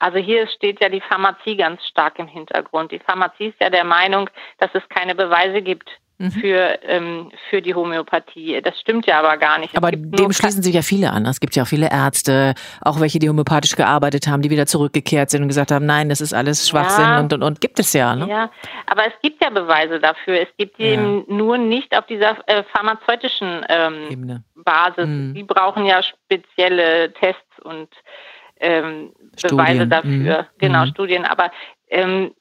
also 0.00 0.18
hier 0.18 0.48
steht 0.48 0.80
ja 0.80 0.88
die 0.88 1.02
Pharmazie 1.02 1.56
ganz 1.56 1.86
stark 1.86 2.18
im 2.18 2.26
Hintergrund. 2.26 2.90
Die 2.90 2.98
Pharmazie 2.98 3.48
ist 3.48 3.60
ja 3.60 3.70
der 3.70 3.84
Meinung, 3.84 4.28
dass 4.58 4.70
es 4.74 4.82
keine 4.88 5.14
Beweise 5.14 5.62
gibt 5.62 5.88
mhm. 6.20 6.30
für, 6.30 6.78
ähm, 6.84 7.30
für 7.48 7.60
die 7.60 7.74
Homöopathie. 7.74 8.60
Das 8.62 8.78
stimmt 8.80 9.06
ja 9.06 9.18
aber 9.18 9.36
gar 9.36 9.58
nicht. 9.58 9.76
Aber 9.76 9.90
dem 9.90 10.32
schließen 10.32 10.62
sich 10.62 10.74
ja 10.74 10.82
viele 10.82 11.10
an. 11.10 11.26
Es 11.26 11.38
gibt 11.38 11.54
ja 11.56 11.64
auch 11.64 11.68
viele 11.68 11.90
Ärzte, 11.90 12.54
auch 12.80 13.00
welche, 13.00 13.18
die 13.18 13.28
homöopathisch 13.28 13.76
gearbeitet 13.76 14.26
haben, 14.26 14.42
die 14.42 14.50
wieder 14.50 14.66
zurückgekehrt 14.66 15.30
sind 15.30 15.42
und 15.42 15.48
gesagt 15.48 15.70
haben, 15.70 15.86
nein, 15.86 16.08
das 16.08 16.20
ist 16.20 16.32
alles 16.32 16.68
Schwachsinn 16.68 17.04
ja, 17.04 17.20
und, 17.20 17.32
und, 17.32 17.42
und 17.42 17.60
gibt 17.60 17.78
es 17.78 17.92
ja. 17.92 18.14
Ne? 18.14 18.28
Ja, 18.28 18.50
aber 18.86 19.06
es 19.06 19.14
gibt 19.22 19.42
ja 19.42 19.50
Beweise 19.50 19.98
dafür. 20.00 20.40
Es 20.40 20.48
gibt 20.56 20.78
die 20.78 20.84
ja. 20.84 20.92
eben 20.92 21.24
nur 21.28 21.58
nicht 21.58 21.96
auf 21.96 22.06
dieser 22.06 22.36
äh, 22.48 22.62
pharmazeutischen 22.72 23.66
ähm, 23.68 24.42
Basis. 24.54 25.06
Mhm. 25.06 25.34
Die 25.34 25.42
brauchen 25.42 25.84
ja 25.84 26.02
spezielle 26.02 27.12
Tests 27.12 27.58
und 27.62 27.88
ähm, 28.60 29.12
Beweise 29.42 29.86
dafür, 29.86 30.42
mhm. 30.42 30.46
genau, 30.58 30.84
mhm. 30.84 30.90
Studien. 30.90 31.24
Aber 31.24 31.50
ähm, 31.88 32.34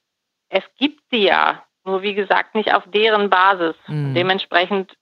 es 0.49 0.63
gibt 0.77 1.01
sie 1.11 1.25
ja, 1.25 1.63
nur 1.85 2.01
wie 2.01 2.13
gesagt 2.13 2.55
nicht 2.55 2.73
auf 2.73 2.83
deren 2.87 3.29
Basis. 3.29 3.75
Mhm. 3.87 4.13
Dementsprechend 4.13 4.95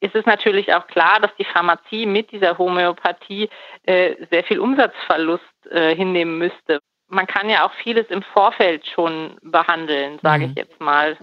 ist 0.00 0.14
es 0.14 0.24
natürlich 0.26 0.72
auch 0.72 0.86
klar, 0.86 1.20
dass 1.20 1.34
die 1.36 1.44
Pharmazie 1.44 2.06
mit 2.06 2.32
dieser 2.32 2.56
Homöopathie 2.56 3.50
äh, 3.84 4.14
sehr 4.30 4.44
viel 4.44 4.58
Umsatzverlust 4.58 5.44
äh, 5.70 5.94
hinnehmen 5.94 6.38
müsste. 6.38 6.80
Man 7.08 7.26
kann 7.26 7.50
ja 7.50 7.66
auch 7.66 7.72
vieles 7.72 8.06
im 8.06 8.22
Vorfeld 8.22 8.86
schon 8.86 9.36
behandeln, 9.42 10.18
sage 10.22 10.46
mhm. 10.46 10.50
ich 10.50 10.56
jetzt 10.56 10.80
mal. 10.80 11.18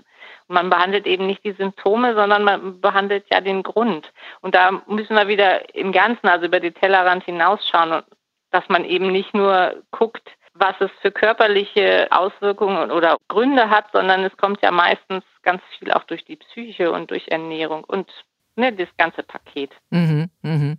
man 0.47 0.69
behandelt 0.69 1.07
eben 1.07 1.25
nicht 1.25 1.43
die 1.43 1.53
Symptome, 1.53 2.13
sondern 2.13 2.43
man 2.43 2.81
behandelt 2.81 3.25
ja 3.31 3.41
den 3.41 3.63
Grund. 3.63 4.11
Und 4.41 4.53
da 4.53 4.83
müssen 4.87 5.15
wir 5.15 5.27
wieder 5.27 5.73
im 5.73 5.91
Ganzen, 5.91 6.27
also 6.27 6.45
über 6.45 6.59
die 6.59 6.71
Tellerrand 6.71 7.23
hinausschauen 7.23 8.03
dass 8.51 8.67
man 8.69 8.85
eben 8.85 9.11
nicht 9.11 9.33
nur 9.33 9.75
guckt, 9.91 10.29
was 10.53 10.75
es 10.79 10.91
für 11.01 11.11
körperliche 11.11 12.07
Auswirkungen 12.11 12.91
oder 12.91 13.17
Gründe 13.27 13.69
hat, 13.69 13.85
sondern 13.93 14.23
es 14.23 14.35
kommt 14.37 14.61
ja 14.61 14.71
meistens 14.71 15.23
ganz 15.43 15.61
viel 15.77 15.91
auch 15.91 16.03
durch 16.05 16.25
die 16.25 16.35
Psyche 16.35 16.91
und 16.91 17.11
durch 17.11 17.27
Ernährung 17.27 17.83
und 17.83 18.09
ne, 18.55 18.73
das 18.73 18.89
ganze 18.97 19.23
Paket. 19.23 19.71
Mhm, 19.91 20.29
mhm. 20.41 20.77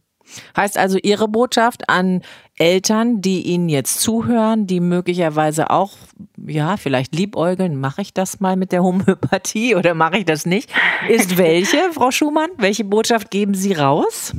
Heißt 0.57 0.77
also 0.77 0.99
Ihre 1.03 1.27
Botschaft 1.27 1.89
an 1.89 2.23
Eltern, 2.59 3.23
die 3.23 3.43
Ihnen 3.43 3.69
jetzt 3.69 4.01
zuhören, 4.01 4.67
die 4.67 4.81
möglicherweise 4.81 5.71
auch, 5.71 5.93
ja, 6.37 6.77
vielleicht 6.77 7.15
liebäugeln, 7.15 7.81
mache 7.81 8.03
ich 8.03 8.13
das 8.13 8.41
mal 8.41 8.57
mit 8.57 8.73
der 8.73 8.83
Homöopathie 8.83 9.75
oder 9.77 9.95
mache 9.95 10.19
ich 10.19 10.25
das 10.25 10.45
nicht, 10.45 10.71
ist 11.09 11.39
welche, 11.39 11.79
Frau 11.93 12.11
Schumann? 12.11 12.51
Welche 12.59 12.85
Botschaft 12.85 13.31
geben 13.31 13.55
Sie 13.55 13.73
raus? 13.73 14.35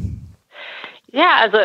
Ja, 1.07 1.37
also 1.41 1.57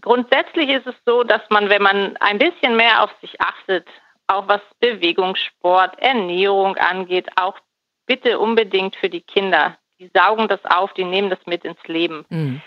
grundsätzlich 0.00 0.70
ist 0.70 0.86
es 0.86 0.94
so, 1.04 1.22
dass 1.22 1.42
man, 1.50 1.68
wenn 1.68 1.82
man 1.82 2.16
ein 2.18 2.38
bisschen 2.38 2.76
mehr 2.76 3.02
auf 3.02 3.10
sich 3.20 3.40
achtet, 3.40 3.86
auch 4.26 4.48
was 4.48 4.60
Bewegung, 4.80 5.36
Sport, 5.36 5.98
Ernährung 6.00 6.76
angeht, 6.76 7.28
auch 7.36 7.58
bitte 8.06 8.38
unbedingt 8.38 8.96
für 8.96 9.08
die 9.08 9.20
Kinder. 9.20 9.76
Die 9.98 10.10
saugen 10.14 10.48
das 10.48 10.64
auf, 10.64 10.92
die 10.94 11.04
nehmen 11.04 11.30
das 11.30 11.38
mit 11.46 11.64
ins 11.64 11.82
Leben. 11.86 12.24
Mhm. 12.28 12.60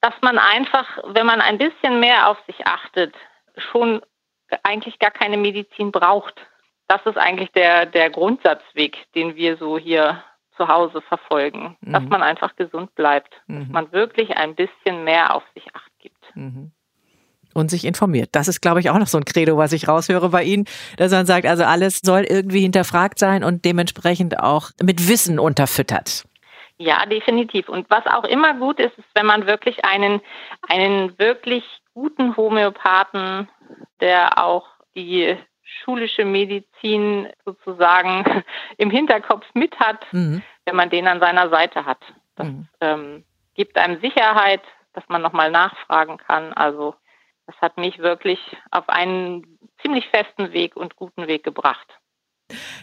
Dass 0.00 0.14
man 0.22 0.38
einfach, 0.38 0.98
wenn 1.04 1.26
man 1.26 1.40
ein 1.40 1.58
bisschen 1.58 2.00
mehr 2.00 2.28
auf 2.28 2.38
sich 2.46 2.66
achtet, 2.66 3.14
schon 3.56 4.02
eigentlich 4.62 4.98
gar 4.98 5.10
keine 5.10 5.36
Medizin 5.36 5.92
braucht. 5.92 6.34
Das 6.88 7.04
ist 7.06 7.16
eigentlich 7.16 7.50
der, 7.52 7.86
der 7.86 8.10
Grundsatzweg, 8.10 8.98
den 9.14 9.36
wir 9.36 9.56
so 9.56 9.78
hier 9.78 10.22
zu 10.56 10.68
Hause 10.68 11.00
verfolgen. 11.00 11.76
Mhm. 11.80 11.92
Dass 11.92 12.02
man 12.04 12.22
einfach 12.22 12.56
gesund 12.56 12.94
bleibt. 12.94 13.34
Mhm. 13.46 13.60
Dass 13.60 13.68
man 13.68 13.92
wirklich 13.92 14.36
ein 14.36 14.54
bisschen 14.54 15.04
mehr 15.04 15.34
auf 15.34 15.44
sich 15.54 15.74
achtet 15.74 15.93
gibt. 16.04 16.36
Mhm. 16.36 16.70
Und 17.54 17.70
sich 17.70 17.84
informiert. 17.84 18.30
Das 18.32 18.48
ist, 18.48 18.60
glaube 18.60 18.80
ich, 18.80 18.90
auch 18.90 18.98
noch 18.98 19.06
so 19.06 19.18
ein 19.18 19.24
Credo, 19.24 19.56
was 19.56 19.72
ich 19.72 19.86
raushöre 19.86 20.28
bei 20.28 20.42
Ihnen, 20.42 20.64
dass 20.96 21.12
man 21.12 21.24
sagt, 21.24 21.46
also 21.46 21.62
alles 21.64 22.00
soll 22.02 22.22
irgendwie 22.22 22.60
hinterfragt 22.60 23.18
sein 23.18 23.44
und 23.44 23.64
dementsprechend 23.64 24.40
auch 24.40 24.70
mit 24.82 25.08
Wissen 25.08 25.38
unterfüttert. 25.38 26.24
Ja, 26.78 27.06
definitiv. 27.06 27.68
Und 27.68 27.88
was 27.90 28.06
auch 28.06 28.24
immer 28.24 28.54
gut 28.54 28.80
ist, 28.80 28.98
ist, 28.98 29.08
wenn 29.14 29.26
man 29.26 29.46
wirklich 29.46 29.84
einen, 29.84 30.20
einen 30.68 31.16
wirklich 31.18 31.64
guten 31.94 32.36
Homöopathen, 32.36 33.48
der 34.00 34.44
auch 34.44 34.66
die 34.96 35.36
schulische 35.62 36.24
Medizin 36.24 37.28
sozusagen 37.44 38.42
im 38.76 38.90
Hinterkopf 38.90 39.46
mit 39.54 39.78
hat, 39.78 40.04
mhm. 40.12 40.42
wenn 40.64 40.76
man 40.76 40.90
den 40.90 41.06
an 41.06 41.20
seiner 41.20 41.48
Seite 41.50 41.84
hat. 41.84 42.00
Das 42.36 42.46
mhm. 42.46 42.68
ähm, 42.80 43.24
gibt 43.54 43.78
einem 43.78 44.00
Sicherheit, 44.00 44.62
dass 44.94 45.04
man 45.08 45.22
nochmal 45.22 45.50
nachfragen 45.50 46.16
kann. 46.18 46.52
Also 46.52 46.94
das 47.46 47.56
hat 47.60 47.76
mich 47.76 47.98
wirklich 47.98 48.40
auf 48.70 48.88
einen 48.88 49.58
ziemlich 49.82 50.08
festen 50.08 50.52
Weg 50.52 50.76
und 50.76 50.96
guten 50.96 51.26
Weg 51.26 51.44
gebracht. 51.44 52.00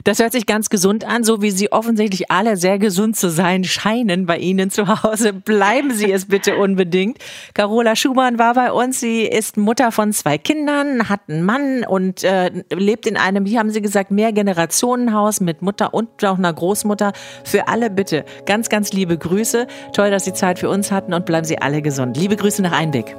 Das 0.04 0.20
hört 0.20 0.32
sich 0.32 0.46
ganz 0.46 0.70
gesund 0.70 1.06
an, 1.06 1.24
so 1.24 1.42
wie 1.42 1.52
Sie 1.52 1.72
offensichtlich 1.72 2.32
alle 2.32 2.58
sehr 2.58 2.80
gesund 2.80 3.16
zu 3.16 3.30
sein 3.30 3.64
scheinen 3.64 4.26
bei 4.26 4.38
Ihnen 4.38 4.70
zu 4.70 4.88
Hause. 4.88 5.34
Bleiben 5.34 5.92
Sie 5.92 6.12
es 6.12 6.26
bitte 6.26 6.58
unbedingt. 6.58 7.18
Carola 7.54 7.96
Schumann 7.96 8.40
war 8.40 8.54
bei 8.54 8.72
uns. 8.72 9.00
Sie 9.00 9.24
ist 9.24 9.58
Mutter 9.58 9.92
von 9.92 10.14
zwei 10.14 10.38
Kindern, 10.38 11.10
hat 11.10 11.22
einen 11.28 11.44
Mann 11.44 11.84
und 11.88 12.24
äh, 12.24 12.52
lebt 12.72 13.08
in 13.08 13.18
einem, 13.18 13.46
wie 13.46 13.58
haben 13.58 13.70
Sie 13.70 13.82
gesagt, 13.82 14.12
Mehrgenerationenhaus 14.12 15.42
mit 15.42 15.62
Mutter 15.62 15.94
und 15.94 16.24
auch 16.26 16.38
einer 16.38 16.54
Großmutter. 16.54 17.14
Für 17.44 17.68
alle 17.68 17.90
bitte 17.90 18.26
ganz, 18.46 18.70
ganz 18.70 18.92
liebe 18.92 19.18
Grüße. 19.18 19.68
Toll, 19.94 20.12
dass 20.12 20.26
Sie 20.26 20.34
Zeit 20.34 20.60
für 20.60 20.70
uns 20.70 20.92
hatten 20.92 21.14
und 21.14 21.26
bleiben 21.26 21.46
Sie 21.46 21.58
alle 21.58 21.82
gesund. 21.82 22.18
Liebe 22.18 22.36
Grüße 22.36 22.62
nach 22.62 22.74
Einbeck. 22.74 23.16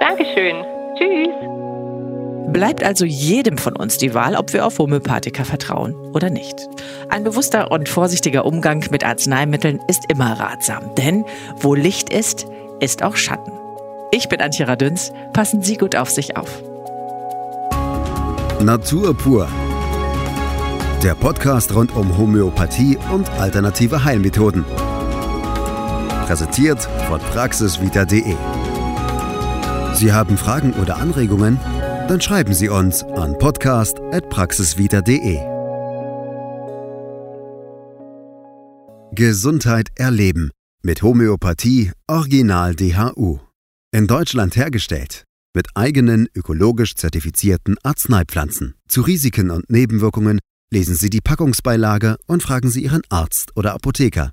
Dankeschön. 0.00 0.64
Tschüss. 0.96 1.59
Bleibt 2.52 2.82
also 2.82 3.04
jedem 3.04 3.58
von 3.58 3.76
uns 3.76 3.96
die 3.96 4.12
Wahl, 4.12 4.34
ob 4.34 4.52
wir 4.52 4.66
auf 4.66 4.78
Homöopathika 4.78 5.44
vertrauen 5.44 5.94
oder 6.12 6.30
nicht. 6.30 6.56
Ein 7.08 7.22
bewusster 7.22 7.70
und 7.70 7.88
vorsichtiger 7.88 8.44
Umgang 8.44 8.84
mit 8.90 9.04
Arzneimitteln 9.04 9.80
ist 9.86 10.02
immer 10.08 10.38
ratsam, 10.38 10.94
denn 10.96 11.24
wo 11.60 11.74
Licht 11.76 12.12
ist, 12.12 12.46
ist 12.80 13.04
auch 13.04 13.14
Schatten. 13.14 13.52
Ich 14.10 14.28
bin 14.28 14.40
Antje 14.40 14.66
Radüns, 14.66 15.12
passen 15.32 15.62
Sie 15.62 15.76
gut 15.76 15.94
auf 15.94 16.10
sich 16.10 16.36
auf. 16.36 16.60
Natur 18.60 19.16
pur. 19.16 19.48
Der 21.04 21.14
Podcast 21.14 21.72
rund 21.74 21.94
um 21.94 22.18
Homöopathie 22.18 22.98
und 23.12 23.30
alternative 23.38 24.02
Heilmethoden. 24.02 24.64
Präsentiert 26.26 26.82
von 27.08 27.20
praxisvita.de. 27.20 28.34
Sie 29.94 30.12
haben 30.12 30.36
Fragen 30.36 30.72
oder 30.74 30.96
Anregungen? 30.96 31.58
Dann 32.10 32.20
schreiben 32.20 32.52
Sie 32.54 32.68
uns 32.68 33.04
an 33.04 33.38
podcast.praxisvita.de. 33.38 35.36
Gesundheit 39.14 39.90
erleben 39.94 40.50
mit 40.82 41.02
Homöopathie 41.02 41.92
Original 42.08 42.74
DHU. 42.74 43.38
In 43.92 44.08
Deutschland 44.08 44.56
hergestellt. 44.56 45.22
Mit 45.54 45.68
eigenen 45.76 46.26
ökologisch 46.34 46.96
zertifizierten 46.96 47.76
Arzneipflanzen. 47.84 48.74
Zu 48.88 49.02
Risiken 49.02 49.52
und 49.52 49.70
Nebenwirkungen 49.70 50.40
lesen 50.72 50.96
Sie 50.96 51.10
die 51.10 51.20
Packungsbeilage 51.20 52.16
und 52.26 52.42
fragen 52.42 52.70
Sie 52.70 52.82
Ihren 52.82 53.02
Arzt 53.08 53.56
oder 53.56 53.72
Apotheker. 53.74 54.32